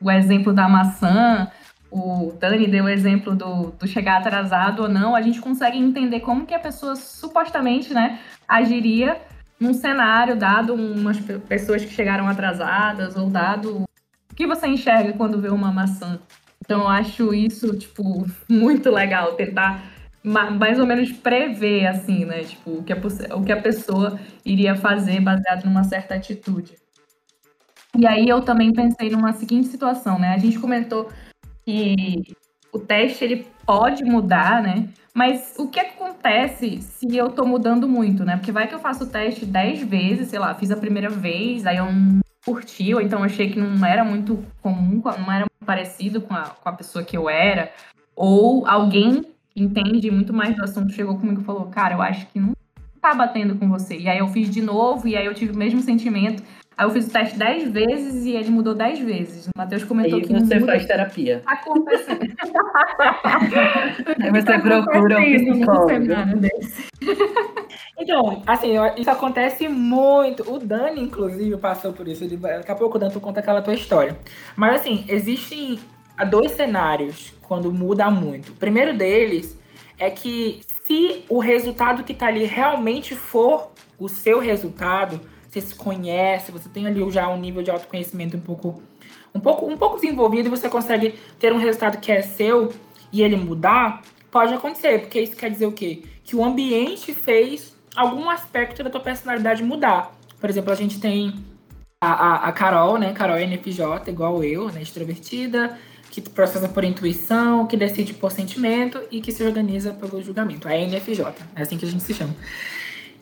[0.00, 1.50] o exemplo da maçã,
[1.90, 6.20] o Dani deu o exemplo do, do, chegar atrasado ou não, a gente consegue entender
[6.20, 9.20] como que a pessoa supostamente né, agiria
[9.58, 11.18] num cenário, dado umas
[11.48, 13.84] pessoas que chegaram atrasadas, ou dado
[14.30, 16.20] o que você enxerga quando vê uma maçã.
[16.64, 19.82] Então, eu acho isso, tipo, muito legal, tentar
[20.28, 22.44] mais ou menos prever, assim, né?
[22.44, 22.96] Tipo, o que, a,
[23.36, 26.76] o que a pessoa iria fazer baseado numa certa atitude.
[27.96, 30.34] E aí eu também pensei numa seguinte situação, né?
[30.34, 31.08] A gente comentou
[31.64, 32.22] que
[32.72, 34.88] o teste ele pode mudar, né?
[35.14, 38.36] Mas o que acontece se eu tô mudando muito, né?
[38.36, 41.66] Porque vai que eu faço o teste 10 vezes, sei lá, fiz a primeira vez,
[41.66, 46.20] aí eu não curti, ou então achei que não era muito comum, não era parecido
[46.20, 47.72] com a, com a pessoa que eu era,
[48.14, 49.24] ou alguém
[49.62, 52.52] entende muito mais do assunto, chegou comigo e falou: Cara, eu acho que não
[53.00, 53.96] tá batendo com você.
[53.96, 56.42] E aí eu fiz de novo, e aí eu tive o mesmo sentimento.
[56.76, 59.46] Aí eu fiz o teste 10 vezes e ele mudou 10 vezes.
[59.46, 61.42] O Matheus comentou aí que você faz terapia.
[61.44, 62.20] Acontecendo.
[64.22, 65.90] aí você procura um psicólogo.
[67.98, 70.48] Então, assim, isso acontece muito.
[70.48, 72.22] O Dani, inclusive, passou por isso.
[72.22, 74.16] Ele, daqui a pouco o Dani conta aquela tua história.
[74.54, 75.80] Mas, assim, existem
[76.24, 78.52] dois cenários quando muda muito.
[78.52, 79.58] O primeiro deles
[79.98, 85.74] é que se o resultado que está ali realmente for o seu resultado, você se
[85.74, 88.82] conhece, você tem ali já um nível de autoconhecimento um pouco,
[89.34, 92.72] um pouco, um pouco desenvolvido e você consegue ter um resultado que é seu
[93.12, 96.02] e ele mudar, pode acontecer, porque isso quer dizer o quê?
[96.22, 100.14] Que o ambiente fez algum aspecto da tua personalidade mudar.
[100.40, 101.34] Por exemplo, a gente tem
[102.00, 103.12] a, a, a Carol, né?
[103.12, 104.82] Carol é NFJ, igual eu, né?
[104.82, 105.76] Extrovertida,
[106.10, 110.68] que processa por intuição, que decide por sentimento e que se organiza pelo julgamento.
[110.68, 112.34] A NFJ, é assim que a gente se chama,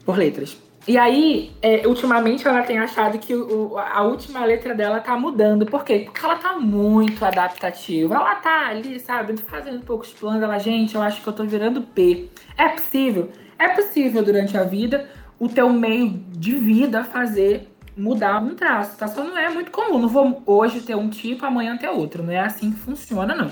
[0.05, 0.57] por letras.
[0.89, 5.67] E aí, é, ultimamente, ela tem achado que o, a última letra dela tá mudando.
[5.67, 6.03] Por quê?
[6.05, 8.15] Porque ela tá muito adaptativa.
[8.15, 10.41] Ela tá ali, sabe, fazendo poucos planos.
[10.41, 12.29] Ela, gente, eu acho que eu tô virando P.
[12.57, 13.33] É possível?
[13.59, 19.09] É possível durante a vida o teu meio de vida fazer mudar um traço, tá?
[19.09, 19.99] Só não é muito comum.
[19.99, 22.23] Não vou hoje ter um tipo, amanhã ter outro.
[22.23, 23.51] Não é assim que funciona, não.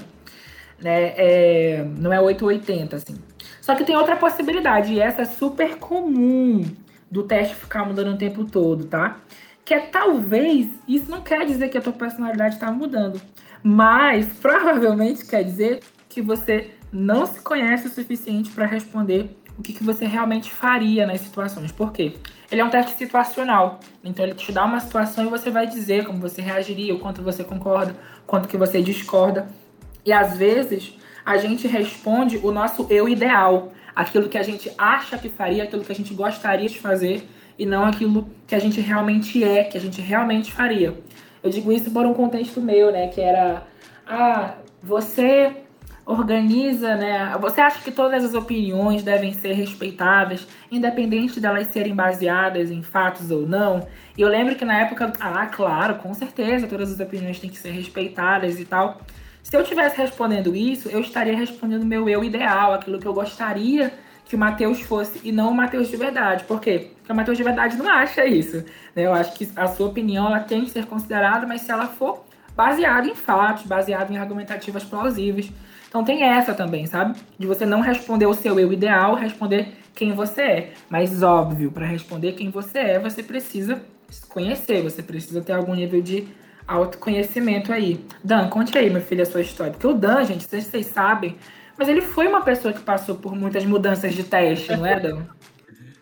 [0.80, 1.14] Né?
[1.16, 3.16] É, não é 880, assim.
[3.61, 6.64] Só que tem outra possibilidade, e essa é super comum
[7.11, 9.16] do teste ficar mudando o tempo todo, tá?
[9.64, 13.18] Que é talvez, isso não quer dizer que a tua personalidade está mudando,
[13.62, 15.80] mas provavelmente quer dizer
[16.11, 21.07] que você não se conhece o suficiente para responder o que, que você realmente faria
[21.07, 21.72] nas situações.
[21.72, 22.14] Por quê?
[22.54, 23.80] Ele é um teste situacional.
[24.04, 27.20] Então ele te dá uma situação e você vai dizer como você reagiria, o quanto
[27.20, 27.96] você concorda,
[28.28, 29.48] quanto que você discorda.
[30.06, 30.94] E às vezes
[31.26, 35.82] a gente responde o nosso eu ideal aquilo que a gente acha que faria, aquilo
[35.82, 39.76] que a gente gostaria de fazer e não aquilo que a gente realmente é, que
[39.76, 40.96] a gente realmente faria.
[41.42, 43.66] Eu digo isso por um contexto meu, né, que era
[44.06, 45.63] ah, você
[46.06, 47.36] organiza, né?
[47.40, 53.30] Você acha que todas as opiniões devem ser respeitadas, independente delas serem baseadas em fatos
[53.30, 53.86] ou não?
[54.16, 57.58] E eu lembro que na época, ah, claro, com certeza, todas as opiniões têm que
[57.58, 59.00] ser respeitadas e tal.
[59.42, 63.92] Se eu estivesse respondendo isso, eu estaria respondendo meu eu ideal, aquilo que eu gostaria
[64.24, 66.44] que o Mateus fosse e não o Mateus de verdade.
[66.44, 66.90] Por quê?
[66.96, 68.64] Porque o Mateus de verdade não acha isso.
[68.94, 69.04] Né?
[69.04, 72.24] Eu acho que a sua opinião ela tem que ser considerada, mas se ela for
[72.56, 75.52] baseada em fatos, baseada em argumentativas plausíveis.
[75.94, 77.16] Então tem essa também, sabe?
[77.38, 80.72] De você não responder o seu eu ideal, responder quem você é.
[80.90, 83.80] Mas óbvio, para responder quem você é, você precisa
[84.11, 86.26] se conhecer, você precisa ter algum nível de
[86.66, 88.04] autoconhecimento aí.
[88.24, 89.70] Dan, conte aí, meu filho, a sua história.
[89.70, 91.37] Porque o Dan, gente, vocês, vocês sabem,
[91.78, 95.22] mas ele foi uma pessoa que passou por muitas mudanças de teste, não é, Dan?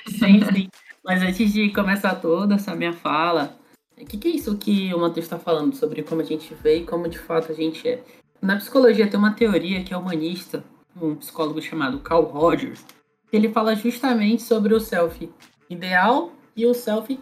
[0.08, 0.68] sim, sim.
[1.04, 3.58] Mas antes de começar toda essa minha fala,
[4.00, 6.78] o que, que, é isso que o Matheus está falando sobre como a gente vê
[6.78, 8.02] e como de fato a gente é?
[8.42, 10.64] Na psicologia tem uma teoria que é humanista,
[11.00, 12.84] um psicólogo chamado Carl Rogers,
[13.30, 15.30] que ele fala justamente sobre o self
[15.70, 17.20] ideal e o self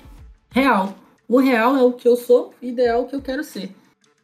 [0.50, 0.96] real.
[1.28, 3.70] O real é o que eu sou, o ideal é o que eu quero ser.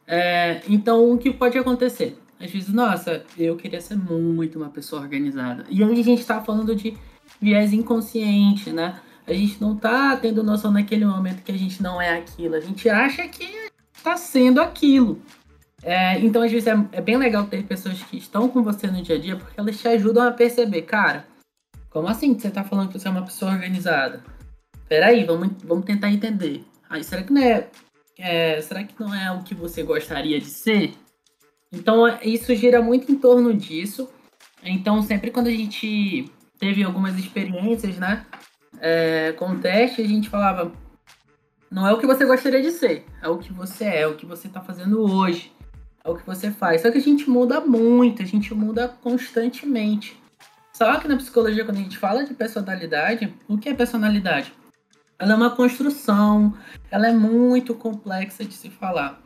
[0.07, 2.17] É, então, o que pode acontecer?
[2.39, 5.65] Às vezes, nossa, eu queria ser muito uma pessoa organizada.
[5.69, 6.97] E aí a gente está falando de
[7.39, 8.99] viés inconsciente, né?
[9.27, 12.55] A gente não tá tendo noção naquele momento que a gente não é aquilo.
[12.55, 15.21] A gente acha que está sendo aquilo.
[15.83, 19.01] É, então, às vezes, é, é, bem legal ter pessoas que estão com você no
[19.01, 21.25] dia a dia, porque elas te ajudam a perceber, cara,
[21.89, 24.23] como assim que você está falando que você é uma pessoa organizada?
[24.89, 26.63] Peraí, vamos, vamos tentar entender.
[26.89, 27.67] Aí, será que não é,
[28.17, 30.93] é, será que não é o que você gostaria de ser?
[31.71, 34.09] Então, isso gira muito em torno disso.
[34.63, 38.25] Então, sempre quando a gente teve algumas experiências, né,
[38.79, 40.71] é, com teste, a gente falava,
[41.69, 44.15] não é o que você gostaria de ser, é o que você é, é o
[44.15, 45.51] que você está fazendo hoje,
[46.07, 46.81] é o que você faz.
[46.81, 50.19] Só que a gente muda muito, a gente muda constantemente.
[50.73, 54.53] Só que na psicologia, quando a gente fala de personalidade, o que é personalidade?
[55.19, 56.53] ela é uma construção,
[56.91, 59.21] ela é muito complexa de se falar.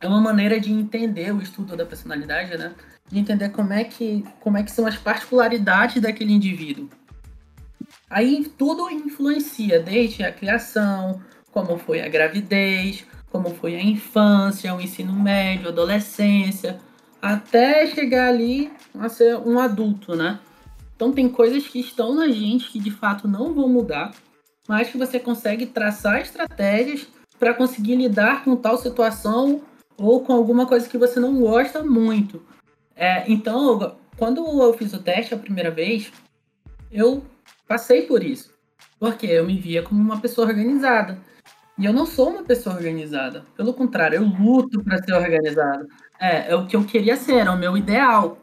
[0.00, 2.72] É uma maneira de entender o estudo da personalidade, né?
[3.10, 6.88] De entender como é que, como é que são as particularidades daquele indivíduo.
[8.08, 13.04] Aí tudo influencia, desde a criação, como foi a gravidez,
[13.34, 16.78] como foi a infância, o ensino médio, a adolescência,
[17.20, 20.38] até chegar ali a ser um adulto, né?
[20.94, 24.14] Então tem coisas que estão na gente que de fato não vão mudar,
[24.68, 29.62] mas que você consegue traçar estratégias para conseguir lidar com tal situação
[29.96, 32.40] ou com alguma coisa que você não gosta muito.
[32.94, 36.12] É, então, quando eu fiz o teste a primeira vez,
[36.88, 37.24] eu
[37.66, 38.54] passei por isso.
[38.96, 41.18] Porque eu me via como uma pessoa organizada.
[41.76, 43.44] E eu não sou uma pessoa organizada.
[43.56, 45.86] Pelo contrário, eu luto para ser organizada.
[46.20, 48.38] É, é o que eu queria ser, era o meu ideal.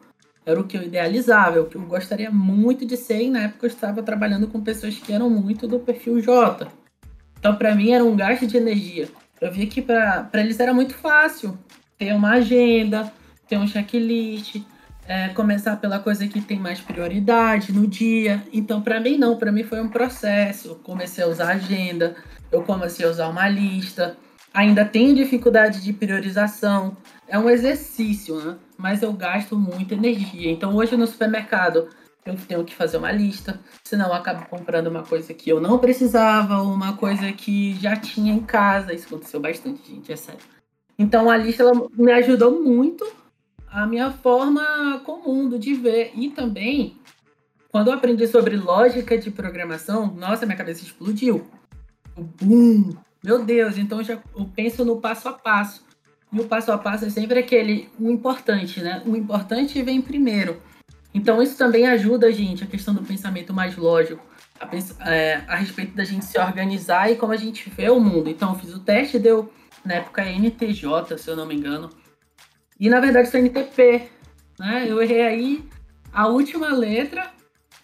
[0.46, 3.44] Era o que eu idealizava, é o que eu gostaria muito de ser, e na
[3.44, 6.68] época eu estava trabalhando com pessoas que eram muito do perfil J.
[7.40, 9.08] Então, para mim, era um gasto de energia.
[9.40, 11.58] Eu vi que para eles era muito fácil
[11.98, 13.12] ter uma agenda,
[13.48, 14.62] ter um checklist,
[15.08, 18.44] é, começar pela coisa que tem mais prioridade no dia.
[18.54, 19.38] Então, para mim, não.
[19.38, 20.76] Para mim, foi um processo.
[20.84, 22.16] Comecei a usar agenda,
[22.52, 24.18] eu comecei a usar uma lista.
[24.54, 26.98] Ainda tenho dificuldade de priorização.
[27.28, 28.58] É um exercício, né?
[28.78, 30.52] mas eu gasto muita energia.
[30.52, 31.88] Então hoje no supermercado
[32.26, 35.80] eu tenho que fazer uma lista, senão eu acabo comprando uma coisa que eu não
[35.80, 38.94] precisava, uma coisa que já tinha em casa.
[38.94, 40.42] Isso aconteceu bastante, gente, é sério.
[41.00, 43.08] Então a lista ela me ajudou muito
[43.68, 47.00] a minha forma comum de ver e também
[47.70, 51.48] quando eu aprendi sobre lógica de programação, nossa, minha cabeça explodiu.
[52.42, 52.96] Bum!
[53.24, 55.84] Meu Deus, então já eu penso no passo a passo.
[56.32, 59.02] E o passo a passo é sempre aquele, o importante, né?
[59.06, 60.62] O importante vem primeiro.
[61.14, 64.24] Então isso também ajuda a gente, a questão do pensamento mais lógico,
[64.60, 68.30] a, é, a respeito da gente se organizar e como a gente vê o mundo.
[68.30, 69.52] Então eu fiz o teste, deu
[69.84, 71.90] na época NTJ, se eu não me engano.
[72.80, 74.10] E na verdade foi NTP,
[74.58, 74.86] né?
[74.88, 75.66] Eu errei aí
[76.14, 77.30] a última letra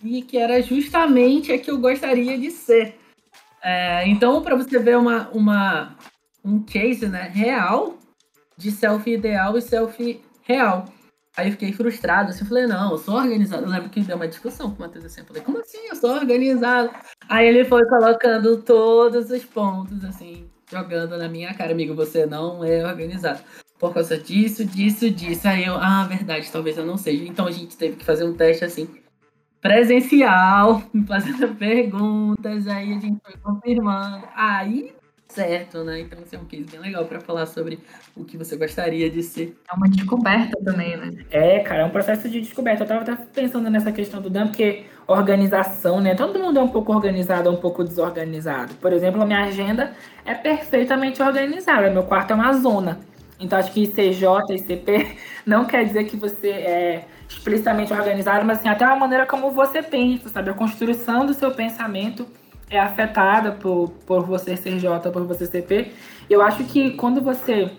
[0.02, 2.98] e que era justamente a que eu gostaria de ser.
[3.62, 5.96] É, então, para você ver uma, uma,
[6.44, 7.98] um case né, real
[8.58, 10.86] de selfie ideal e selfie real.
[11.38, 13.64] Aí eu fiquei frustrado, assim, falei, não, eu sou organizado.
[13.64, 15.88] Eu lembro que deu uma discussão com o Matheus assim, eu falei, como assim?
[15.88, 16.90] Eu sou organizado.
[17.30, 22.64] Aí ele foi colocando todos os pontos, assim, jogando na minha cara, amigo, você não
[22.64, 23.40] é organizado.
[23.78, 25.48] Por causa disso, disso, disso.
[25.48, 27.24] Aí eu, ah, verdade, talvez eu não seja.
[27.24, 28.90] Então a gente teve que fazer um teste assim,
[29.68, 34.24] presencial, fazendo perguntas, aí a gente foi confirmando.
[34.36, 34.96] Aí
[35.38, 36.00] certo, né?
[36.00, 37.80] Então, esse é um case bem legal para falar sobre
[38.16, 39.56] o que você gostaria de ser.
[39.72, 41.12] É uma descoberta também, né?
[41.30, 42.84] É, cara, é um processo de descoberta.
[42.84, 46.16] Eu tava até pensando nessa questão do Dan, porque organização, né?
[46.16, 48.74] Todo mundo é um pouco organizado, um pouco desorganizado.
[48.76, 49.94] Por exemplo, a minha agenda
[50.26, 51.92] é perfeitamente organizada.
[51.92, 53.00] Meu quarto é uma zona.
[53.40, 58.60] Então, acho que CJ e CP não quer dizer que você é explicitamente organizado, mas
[58.60, 60.50] assim, até a maneira como você pensa, sabe?
[60.50, 62.28] A construção do seu pensamento
[62.70, 65.92] é afetada por, por você ser J, por você ser P.
[66.30, 67.72] Eu acho que quando você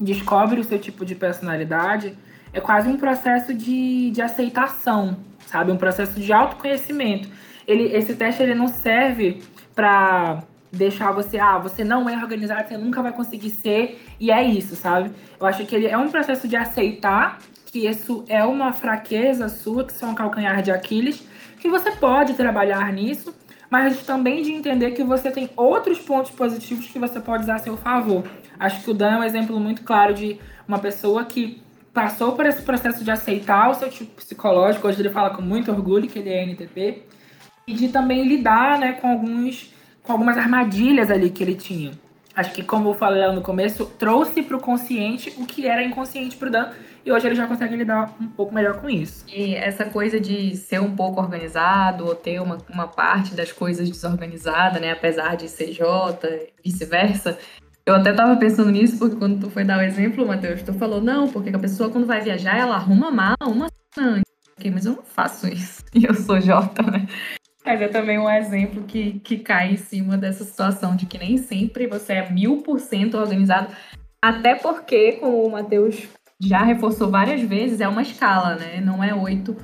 [0.00, 2.16] descobre o seu tipo de personalidade,
[2.52, 5.72] é quase um processo de, de aceitação, sabe?
[5.72, 7.28] Um processo de autoconhecimento.
[7.66, 9.42] Ele, esse teste ele não serve
[9.74, 10.42] para
[10.76, 14.76] deixar você, ah, você não é organizado, você nunca vai conseguir ser, e é isso,
[14.76, 15.10] sabe?
[15.40, 19.84] Eu acho que ele é um processo de aceitar que isso é uma fraqueza sua,
[19.84, 21.26] que são um calcanhar de Aquiles,
[21.58, 23.34] que você pode trabalhar nisso,
[23.68, 27.58] mas também de entender que você tem outros pontos positivos que você pode usar a
[27.58, 28.24] seu favor.
[28.58, 31.62] Acho que o Dan é um exemplo muito claro de uma pessoa que
[31.92, 35.70] passou por esse processo de aceitar o seu tipo psicológico, hoje ele fala com muito
[35.70, 37.02] orgulho que ele é NTP,
[37.66, 39.74] e de também lidar né, com, alguns,
[40.06, 41.92] com algumas armadilhas ali que ele tinha.
[42.34, 45.82] Acho que, como eu falei lá no começo, trouxe para o consciente o que era
[45.82, 46.70] inconsciente para o Dan,
[47.04, 49.24] e hoje ele já consegue lidar um pouco melhor com isso.
[49.26, 53.88] E essa coisa de ser um pouco organizado ou ter uma, uma parte das coisas
[53.88, 54.92] desorganizada, né?
[54.92, 57.38] Apesar de ser J, vice-versa.
[57.86, 61.00] Eu até tava pensando nisso, porque quando tu foi dar o exemplo, Matheus, tu falou,
[61.00, 64.72] não, porque a pessoa quando vai viajar, ela arruma mala uma semana antes.
[64.74, 65.84] Mas eu não faço isso.
[65.94, 67.06] E eu sou J, né?
[67.66, 71.36] Mas é também um exemplo que, que cai em cima dessa situação de que nem
[71.36, 73.74] sempre você é mil por cento organizado.
[74.22, 76.06] Até porque, como o Matheus
[76.40, 78.80] já reforçou várias vezes, é uma escala, né?
[78.80, 79.56] Não é 8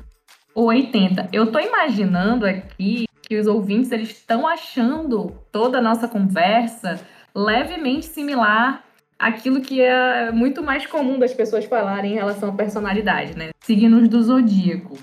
[0.53, 1.29] ou 80.
[1.33, 7.01] Eu tô imaginando aqui que os ouvintes eles estão achando toda a nossa conversa
[7.33, 8.83] levemente similar
[9.17, 13.51] àquilo que é muito mais comum das pessoas falarem em relação à personalidade, né?
[13.61, 14.99] Signos do zodíaco.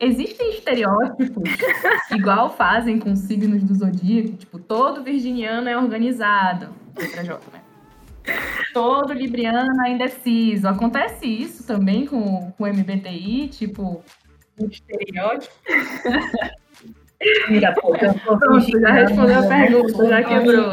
[0.00, 1.42] Existem estereótipos
[2.14, 6.68] igual fazem com signos do zodíaco, tipo, todo virginiano é organizado.
[6.96, 7.60] Letra J, né?
[8.72, 10.68] todo libriano é indeciso.
[10.68, 14.02] Acontece isso também com, com o MBTI, tipo,
[14.60, 15.54] um estereótipo.
[17.48, 17.92] Mira, pô,
[18.38, 20.70] Pronto, já respondeu a pergunta, já quebrou.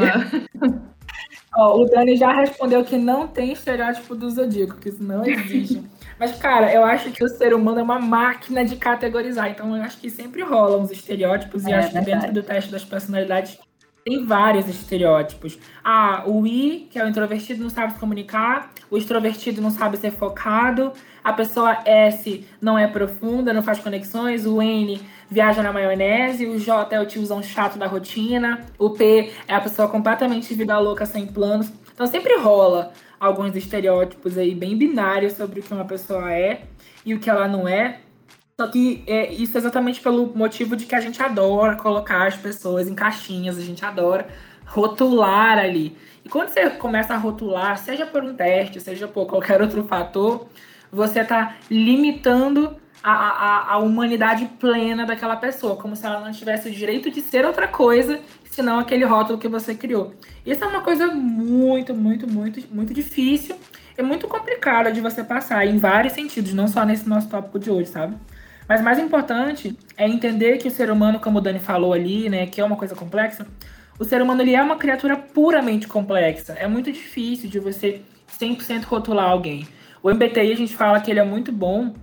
[1.57, 5.81] Ó, o Dani já respondeu que não tem estereótipo do Zodíaco, que isso não existe.
[6.19, 9.49] Mas, cara, eu acho que o ser humano é uma máquina de categorizar.
[9.49, 11.65] Então, eu acho que sempre rolam os estereótipos.
[11.65, 13.57] É, e acho que dentro do teste das personalidades
[14.05, 15.57] tem vários estereótipos.
[15.83, 18.71] Ah, o I, que é o introvertido, não sabe se comunicar.
[18.89, 20.93] O extrovertido não sabe ser focado.
[21.23, 24.45] A pessoa S não é profunda, não faz conexões.
[24.45, 26.45] O N viaja na maionese.
[26.45, 28.63] O J é o tiozão chato da rotina.
[28.77, 31.71] O P é a pessoa completamente vida louca, sem planos.
[31.91, 36.63] Então sempre rola alguns estereótipos aí bem binários sobre o que uma pessoa é
[37.05, 37.99] e o que ela não é.
[38.59, 42.37] Só que é, isso é exatamente pelo motivo de que a gente adora colocar as
[42.37, 44.27] pessoas em caixinhas, a gente adora
[44.65, 45.97] rotular ali.
[46.23, 50.47] E quando você começa a rotular, seja por um teste, seja por qualquer outro fator,
[50.91, 56.69] você está limitando a, a, a, humanidade plena daquela pessoa, como se ela não tivesse
[56.69, 58.19] o direito de ser outra coisa,
[58.55, 60.13] senão aquele rótulo que você criou.
[60.45, 63.57] Isso é uma coisa muito, muito, muito, muito difícil
[63.97, 67.69] e muito complicada de você passar em vários sentidos, não só nesse nosso tópico de
[67.69, 68.15] hoje, sabe?
[68.67, 72.47] Mas mais importante é entender que o ser humano, como o Dani falou ali, né,
[72.47, 73.45] que é uma coisa complexa,
[73.99, 76.53] o ser humano ele é uma criatura puramente complexa.
[76.53, 78.01] É muito difícil de você
[78.39, 79.67] 100% rotular alguém.
[80.01, 81.93] O MBTI a gente fala que ele é muito bom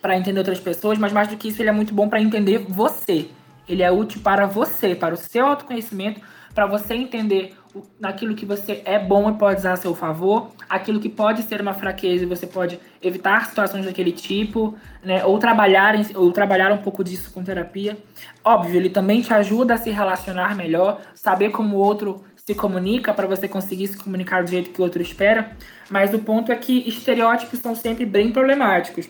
[0.00, 2.64] para entender outras pessoas, mas mais do que isso, ele é muito bom para entender
[2.66, 3.28] você.
[3.70, 6.20] Ele é útil para você, para o seu autoconhecimento,
[6.54, 7.54] para você entender
[8.00, 11.60] naquilo que você é bom e pode usar a seu favor, aquilo que pode ser
[11.60, 15.24] uma fraqueza e você pode evitar situações daquele tipo, né?
[15.24, 17.96] Ou trabalhar, ou trabalhar um pouco disso com terapia.
[18.44, 23.14] Óbvio, ele também te ajuda a se relacionar melhor, saber como o outro se comunica
[23.14, 25.52] para você conseguir se comunicar do jeito que o outro espera.
[25.88, 29.08] Mas o ponto é que estereótipos são sempre bem problemáticos,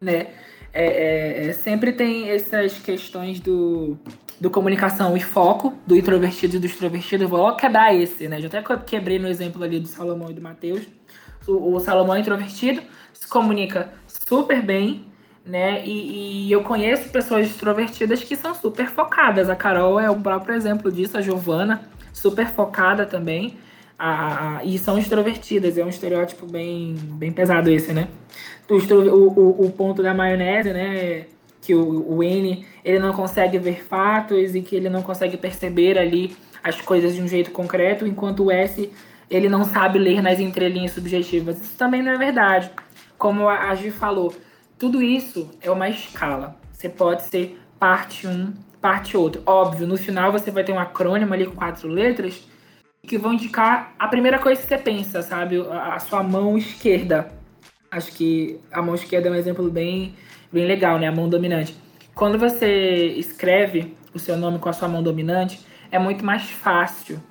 [0.00, 0.28] né?
[0.74, 3.96] É, é, é sempre tem essas questões do
[4.40, 8.40] do comunicação e foco, do introvertido e do extrovertido, eu vou logo quebrar esse, né?
[8.40, 10.82] Já até quebrei no exemplo ali do Salomão e do Mateus.
[11.46, 15.06] O, o Salomão é introvertido, se comunica super bem,
[15.46, 15.84] né?
[15.86, 19.48] E, e, eu conheço pessoas extrovertidas que são super focadas.
[19.48, 23.56] A Carol é o próprio exemplo disso, a Giovana, super focada também.
[23.96, 28.08] A, a, e são extrovertidas, é um estereótipo bem, bem pesado esse, né?
[28.68, 31.26] O, o, o ponto da maionese, né?
[31.64, 35.98] que o, o N ele não consegue ver fatos e que ele não consegue perceber
[35.98, 38.90] ali as coisas de um jeito concreto, enquanto o S
[39.30, 41.60] ele não sabe ler nas entrelinhas subjetivas.
[41.60, 42.70] Isso também não é verdade.
[43.16, 44.34] Como a Gi falou,
[44.78, 46.56] tudo isso é uma escala.
[46.72, 49.42] Você pode ser parte 1, um, parte outro.
[49.46, 52.46] Óbvio, no final você vai ter um acrônimo ali com quatro letras
[53.06, 55.60] que vão indicar a primeira coisa que você pensa, sabe?
[55.70, 57.32] A sua mão esquerda.
[57.94, 60.16] Acho que a mão esquerda é um exemplo bem
[60.52, 61.06] bem legal, né?
[61.06, 61.76] A mão dominante.
[62.12, 65.60] Quando você escreve o seu nome com a sua mão dominante,
[65.92, 67.22] é muito mais fácil,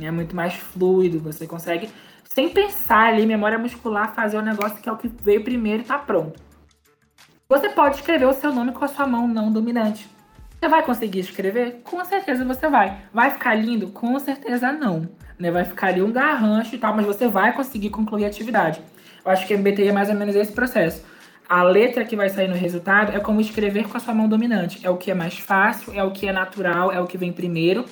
[0.00, 1.20] é muito mais fluido.
[1.20, 1.90] Você consegue,
[2.24, 5.86] sem pensar ali, memória muscular, fazer o negócio que é o que veio primeiro e
[5.86, 6.40] tá pronto.
[7.46, 10.08] Você pode escrever o seu nome com a sua mão não dominante.
[10.58, 11.82] Você vai conseguir escrever?
[11.84, 13.02] Com certeza você vai.
[13.12, 13.88] Vai ficar lindo?
[13.88, 15.06] Com certeza não.
[15.38, 15.50] Né?
[15.50, 18.80] Vai ficar ali um garrancho e tal, mas você vai conseguir concluir a atividade.
[19.26, 21.02] Eu acho que MBTI é mais ou menos esse processo
[21.48, 24.84] a letra que vai sair no resultado é como escrever com a sua mão dominante.
[24.84, 27.32] É o que é mais fácil, é o que é natural, é o que vem
[27.32, 27.84] primeiro.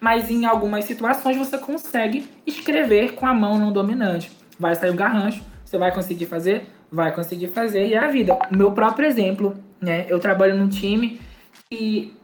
[0.00, 4.30] Mas em algumas situações você consegue escrever com a mão não dominante.
[4.58, 6.66] Vai sair o garrancho, você vai conseguir fazer?
[6.90, 8.36] Vai conseguir fazer, e é a vida.
[8.50, 10.06] O meu próprio exemplo, né?
[10.08, 11.20] Eu trabalho num time
[11.70, 12.14] e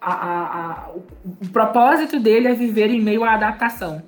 [0.00, 1.04] a, a, a, o,
[1.42, 4.02] o propósito dele é viver em meio à adaptação,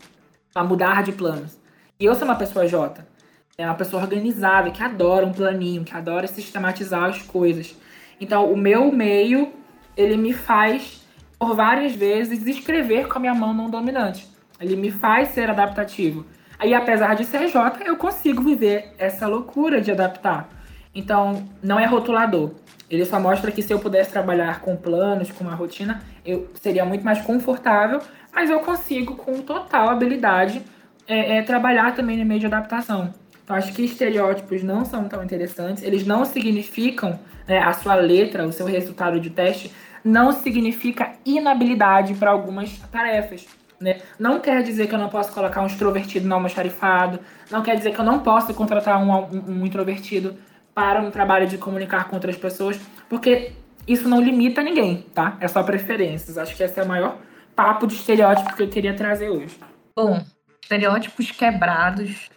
[0.55, 1.59] a mudar de planos.
[1.99, 3.16] E eu sou uma pessoa J
[3.59, 7.75] é uma pessoa organizada, que adora um planinho, que adora sistematizar as coisas.
[8.21, 9.51] Então, o meu meio,
[9.97, 11.03] ele me faz,
[11.39, 14.29] por várias vezes, escrever com a minha mão não dominante.
[14.61, 16.27] Ele me faz ser adaptativo.
[16.59, 20.51] Aí, apesar de ser J, eu consigo viver essa loucura de adaptar.
[20.95, 22.51] Então, não é rotulador.
[22.91, 26.85] Ele só mostra que se eu pudesse trabalhar com planos, com uma rotina, eu seria
[26.85, 28.03] muito mais confortável,
[28.35, 30.63] mas eu consigo, com total habilidade,
[31.09, 33.15] é, é, trabalhar também no meio de adaptação.
[33.47, 35.84] Então, acho que estereótipos não são tão interessantes.
[35.84, 37.16] Eles não significam
[37.47, 39.70] né, a sua letra, o seu resultado de teste,
[40.05, 43.47] não significa inabilidade para algumas tarefas.
[43.80, 44.01] Né?
[44.18, 47.94] Não quer dizer que eu não posso colocar um extrovertido no almoxarifado, não quer dizer
[47.94, 50.36] que eu não posso contratar um, um, um introvertido
[50.74, 53.53] para um trabalho de comunicar com outras pessoas, porque
[53.86, 55.36] isso não limita ninguém, tá?
[55.40, 56.36] É só preferências.
[56.36, 57.18] Acho que esse é o maior
[57.55, 59.57] papo de estereótipo que eu queria trazer hoje.
[59.94, 60.20] Bom,
[60.61, 62.28] estereótipos quebrados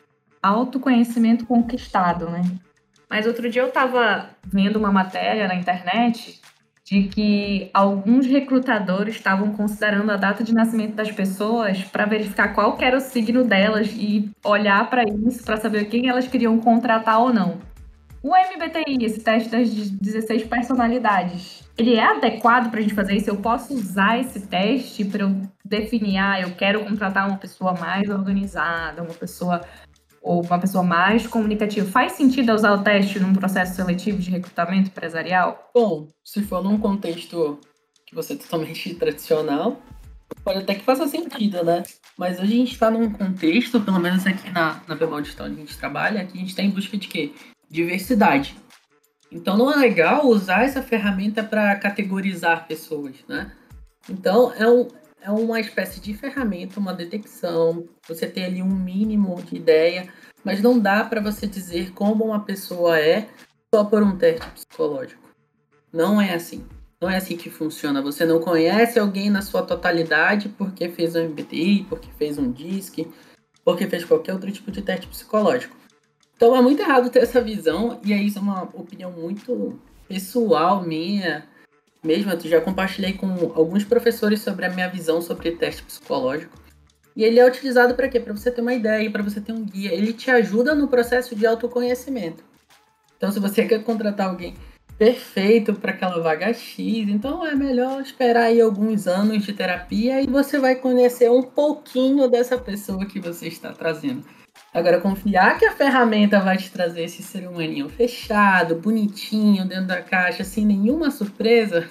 [0.42, 2.42] autoconhecimento conquistado, né?
[3.10, 6.40] Mas outro dia eu estava vendo uma matéria na internet
[6.90, 12.76] de que alguns recrutadores estavam considerando a data de nascimento das pessoas para verificar qual
[12.82, 17.32] era o signo delas e olhar para isso para saber quem elas queriam contratar ou
[17.32, 17.60] não.
[18.22, 23.30] O MBTI, esse teste das 16 personalidades, ele é adequado para a gente fazer isso?
[23.30, 28.10] Eu posso usar esse teste para eu definir, ah, eu quero contratar uma pessoa mais
[28.10, 29.62] organizada, uma pessoa
[30.22, 34.90] ou uma pessoa mais comunicativa, faz sentido usar o teste num processo seletivo de recrutamento
[34.90, 35.72] empresarial?
[35.74, 37.60] Bom, se for num contexto
[38.06, 39.82] que você é totalmente tradicional,
[40.44, 41.84] pode até que faça sentido, né?
[42.18, 45.56] Mas hoje a gente está num contexto, pelo menos aqui na, na Bemol Digital onde
[45.56, 47.32] a gente trabalha, que a gente está em busca de quê?
[47.70, 48.56] Diversidade.
[49.32, 53.52] Então não é legal usar essa ferramenta para categorizar pessoas, né?
[54.10, 54.88] Então é um,
[55.22, 57.88] é uma espécie de ferramenta, uma detecção.
[58.08, 60.12] Você tem ali um mínimo de ideia,
[60.44, 63.28] mas não dá para você dizer como uma pessoa é
[63.74, 65.22] só por um teste psicológico.
[65.92, 66.66] Não é assim.
[67.02, 68.02] Não é assim que funciona.
[68.02, 73.08] Você não conhece alguém na sua totalidade porque fez um MBTI, porque fez um DISC,
[73.64, 75.76] porque fez qualquer outro tipo de teste psicológico.
[76.36, 80.82] Então é muito errado ter essa visão, e aí isso é uma opinião muito pessoal
[80.82, 81.46] minha
[82.04, 86.58] mesmo, eu já compartilhei com alguns professores sobre a minha visão sobre teste psicológico.
[87.16, 88.20] E ele é utilizado para quê?
[88.20, 89.94] Para você ter uma ideia, para você ter um guia.
[89.94, 92.44] Ele te ajuda no processo de autoconhecimento.
[93.18, 94.56] Então, se você quer contratar alguém
[95.00, 97.08] perfeito para aquela vaga X.
[97.08, 102.30] Então é melhor esperar aí alguns anos de terapia e você vai conhecer um pouquinho
[102.30, 104.26] dessa pessoa que você está trazendo.
[104.74, 110.02] Agora, confiar que a ferramenta vai te trazer esse ser humaninho fechado, bonitinho, dentro da
[110.02, 111.90] caixa, sem nenhuma surpresa,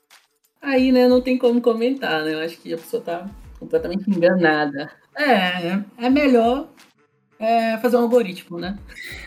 [0.60, 2.34] aí, né, não tem como comentar, né?
[2.34, 3.26] Eu acho que a pessoa tá
[3.58, 4.90] completamente enganada.
[5.16, 6.68] É, é melhor
[7.38, 8.78] é, fazer um algoritmo, né?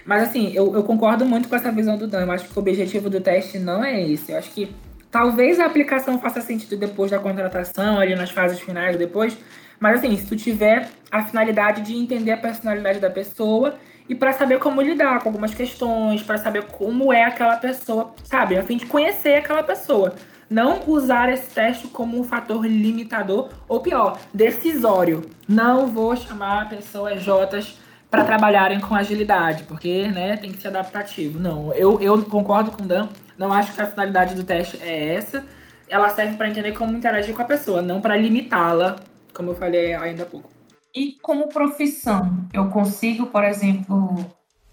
[0.06, 2.22] Mas assim, eu, eu concordo muito com essa visão do Dan.
[2.22, 4.32] Eu acho que o objetivo do teste não é esse.
[4.32, 4.74] Eu acho que
[5.12, 9.38] talvez a aplicação faça sentido depois da contratação, ali nas fases finais depois.
[9.80, 13.76] Mas assim, se tu tiver a finalidade de entender a personalidade da pessoa
[14.10, 18.58] e para saber como lidar com algumas questões, para saber como é aquela pessoa, sabe?
[18.58, 20.16] A fim de conhecer aquela pessoa.
[20.50, 25.30] Não usar esse teste como um fator limitador ou pior, decisório.
[25.48, 27.78] Não vou chamar pessoas Jotas
[28.10, 31.38] para trabalharem com agilidade, porque né, tem que ser adaptativo.
[31.38, 35.16] Não, eu, eu concordo com o Dan, não acho que a finalidade do teste é
[35.16, 35.44] essa.
[35.90, 38.98] Ela serve para entender como interagir com a pessoa, não para limitá-la,
[39.38, 40.50] como eu falei ainda há pouco.
[40.96, 44.26] E como profissão, eu consigo, por exemplo,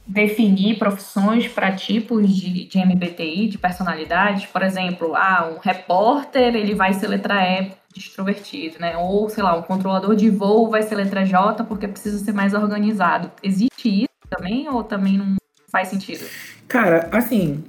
[0.06, 4.46] definir profissões para tipos de, de MBTI, de personalidades?
[4.46, 8.96] Por exemplo, ah, um repórter, ele vai ser letra E de extrovertido, né?
[8.96, 12.54] Ou, sei lá, um controlador de voo vai ser letra J porque precisa ser mais
[12.54, 13.30] organizado.
[13.42, 15.36] Existe isso também ou também não
[15.70, 16.24] faz sentido?
[16.66, 17.62] Cara, assim,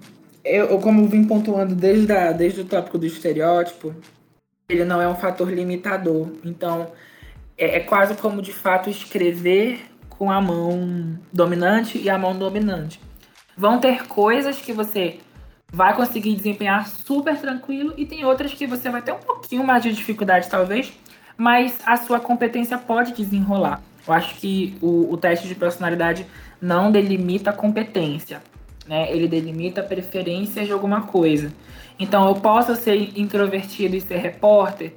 [0.44, 3.94] eu, eu como vim pontuando desde, a, desde o tópico do estereótipo,
[4.68, 6.30] ele não é um fator limitador.
[6.44, 6.92] Então,
[7.58, 13.00] é, é quase como de fato escrever com a mão dominante e a mão dominante.
[13.58, 15.20] Vão ter coisas que você
[15.72, 19.84] vai conseguir desempenhar super tranquilo e tem outras que você vai ter um pouquinho mais
[19.84, 20.94] de dificuldade, talvez,
[21.38, 23.82] mas a sua competência pode desenrolar.
[24.08, 26.26] Eu acho que o, o teste de personalidade
[26.62, 28.42] não delimita a competência,
[28.88, 29.12] né?
[29.12, 31.52] Ele delimita preferências de alguma coisa.
[31.98, 34.94] Então, eu posso ser introvertido e ser repórter?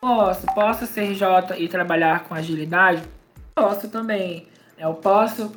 [0.00, 0.46] Posso.
[0.54, 3.02] Posso ser J e trabalhar com agilidade?
[3.54, 4.46] Posso também.
[4.78, 5.52] Eu posso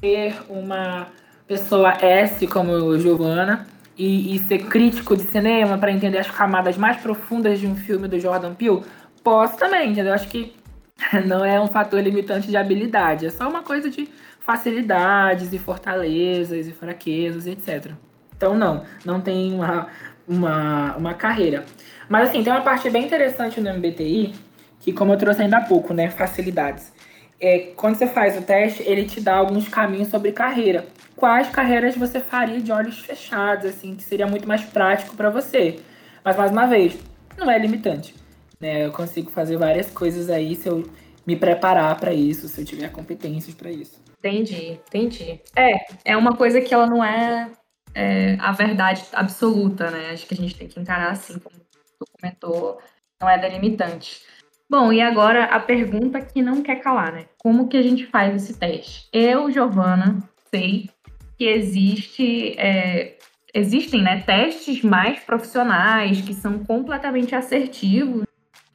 [0.00, 1.08] ser uma
[1.46, 3.66] pessoa S como Giovanna
[3.96, 8.06] e, e ser crítico de cinema para entender as camadas mais profundas de um filme
[8.06, 8.82] do Jordan Peele?
[9.24, 10.12] Posso também, entendeu?
[10.12, 10.54] Acho que
[11.26, 14.08] não é um fator limitante de habilidade, é só uma coisa de
[14.46, 17.90] facilidades e fortalezas e fraquezas, etc.
[18.36, 19.88] Então, não, não tem uma,
[20.26, 21.66] uma, uma carreira.
[22.08, 24.32] Mas, assim, tem uma parte bem interessante no MBTI,
[24.78, 26.92] que, como eu trouxe ainda há pouco, né, facilidades.
[27.40, 30.86] É, quando você faz o teste, ele te dá alguns caminhos sobre carreira.
[31.16, 35.80] Quais carreiras você faria de olhos fechados, assim, que seria muito mais prático para você.
[36.24, 36.96] Mas, mais uma vez,
[37.36, 38.14] não é limitante.
[38.60, 38.86] Né?
[38.86, 40.88] Eu consigo fazer várias coisas aí se eu
[41.26, 44.05] me preparar para isso, se eu tiver competências para isso.
[44.28, 45.40] Entendi, entendi.
[45.56, 47.50] É, é uma coisa que ela não é
[47.96, 50.10] é, a verdade absoluta, né?
[50.10, 52.78] Acho que a gente tem que encarar assim, como tu comentou,
[53.20, 54.20] não é delimitante.
[54.68, 57.26] Bom, e agora a pergunta que não quer calar, né?
[57.38, 59.08] Como que a gente faz esse teste?
[59.12, 60.18] Eu, Giovana,
[60.50, 60.90] sei
[61.38, 63.16] que existe, é,
[63.54, 68.25] existem né, testes mais profissionais que são completamente assertivos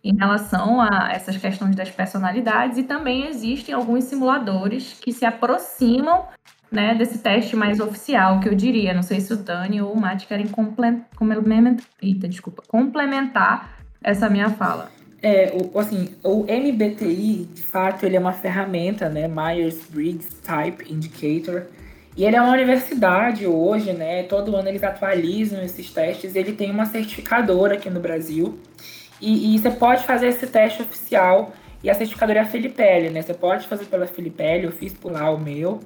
[0.04, 6.26] em relação a essas questões das personalidades e também existem alguns simuladores que se aproximam
[6.72, 8.94] né, desse teste mais oficial, que eu diria.
[8.94, 14.50] Não sei se o Dani ou o Mati querem complementar, eita, desculpa, complementar essa minha
[14.50, 14.90] fala.
[15.22, 21.68] É, o, assim, o MBTI, de fato, ele é uma ferramenta, né, Myers-Briggs Type Indicator,
[22.18, 26.72] e ele é uma universidade hoje, né, todo ano eles atualizam esses testes, ele tem
[26.72, 28.58] uma certificadora aqui no Brasil,
[29.22, 31.54] e, e você pode fazer esse teste oficial,
[31.84, 35.12] e a certificadora é a Filipelli, né, você pode fazer pela Filipelli, eu fiz por
[35.12, 35.80] lá o meu,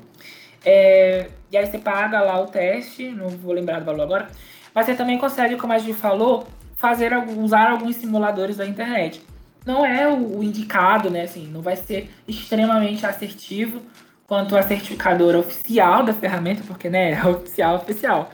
[0.65, 4.27] é, e aí você paga lá o teste, não vou lembrar do valor agora,
[4.73, 9.21] mas você também consegue, como a gente falou, fazer usar alguns simuladores da internet.
[9.65, 11.23] Não é o, indicado, né?
[11.23, 13.81] Assim, não vai ser extremamente assertivo
[14.27, 18.29] quanto a certificadora oficial da ferramenta, porque né, é oficial oficial.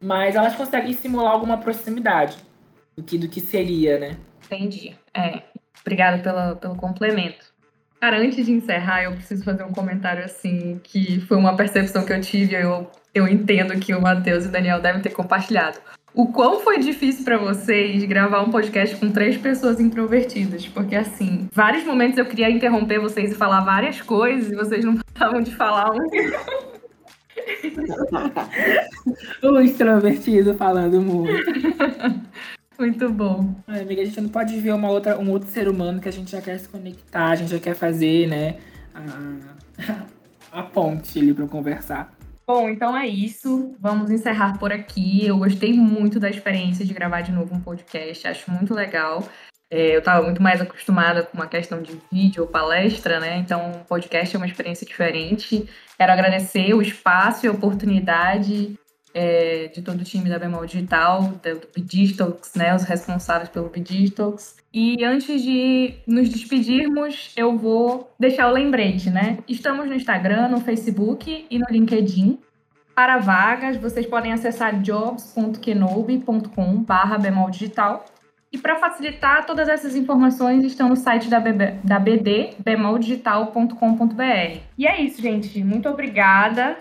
[0.00, 2.36] Mas elas conseguem simular alguma proximidade
[2.96, 4.16] do que, do que seria, né?
[4.50, 4.96] Entendi.
[5.14, 5.42] É.
[5.80, 7.46] Obrigada pela, pelo complemento.
[8.00, 12.12] Cara, antes de encerrar, eu preciso fazer um comentário assim, que foi uma percepção que
[12.12, 15.78] eu tive, eu, eu entendo que o Matheus e o Daniel devem ter compartilhado.
[16.14, 20.66] O quão foi difícil para vocês gravar um podcast com três pessoas introvertidas?
[20.66, 24.94] Porque, assim, vários momentos eu queria interromper vocês e falar várias coisas e vocês não
[25.06, 25.98] estavam de falar um.
[29.42, 31.32] o extrovertido falando muito.
[32.78, 33.54] Muito bom.
[33.66, 36.12] Ai, amiga, a gente não pode ver uma outra, um outro ser humano que a
[36.12, 38.58] gente já quer se conectar, a gente já quer fazer, né,
[38.94, 42.16] a, a ponte ali pra conversar.
[42.46, 43.74] Bom, então é isso.
[43.78, 45.26] Vamos encerrar por aqui.
[45.26, 49.22] Eu gostei muito da experiência de gravar de novo um podcast, acho muito legal.
[49.70, 53.36] É, eu estava muito mais acostumada com uma questão de vídeo ou palestra, né?
[53.36, 55.68] Então, o podcast é uma experiência diferente.
[55.98, 58.78] Quero agradecer o espaço e a oportunidade
[59.18, 62.72] é, de todo o time da Bemol Digital, do Bidistalks, né?
[62.72, 64.56] Os responsáveis pelo Bidistalks.
[64.72, 69.38] E antes de nos despedirmos, eu vou deixar o lembrete, né?
[69.48, 72.38] Estamos no Instagram, no Facebook e no LinkedIn.
[72.94, 78.04] Para vagas, vocês podem acessar jobs.kenobi.com.br bemol digital
[78.52, 84.60] e para facilitar, todas essas informações estão no site da, BB, da BD, bemoldigital.com.br.
[84.78, 85.62] E é isso, gente.
[85.62, 86.78] Muito obrigada.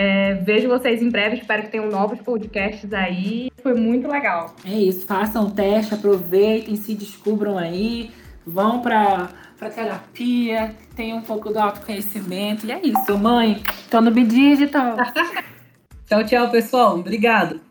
[0.00, 1.38] É, vejo vocês em breve.
[1.38, 3.50] Espero que tenham novos podcasts aí.
[3.60, 4.54] Foi muito legal.
[4.64, 5.04] É isso.
[5.04, 8.12] Façam o teste, aproveitem, se descubram aí.
[8.46, 9.28] Vão para
[9.58, 12.64] para terapia, tenham um pouco do autoconhecimento.
[12.64, 13.60] E é isso, mãe.
[13.90, 14.96] Tô no Bidigital.
[16.06, 17.00] tchau, tchau, pessoal.
[17.00, 17.67] Obrigado.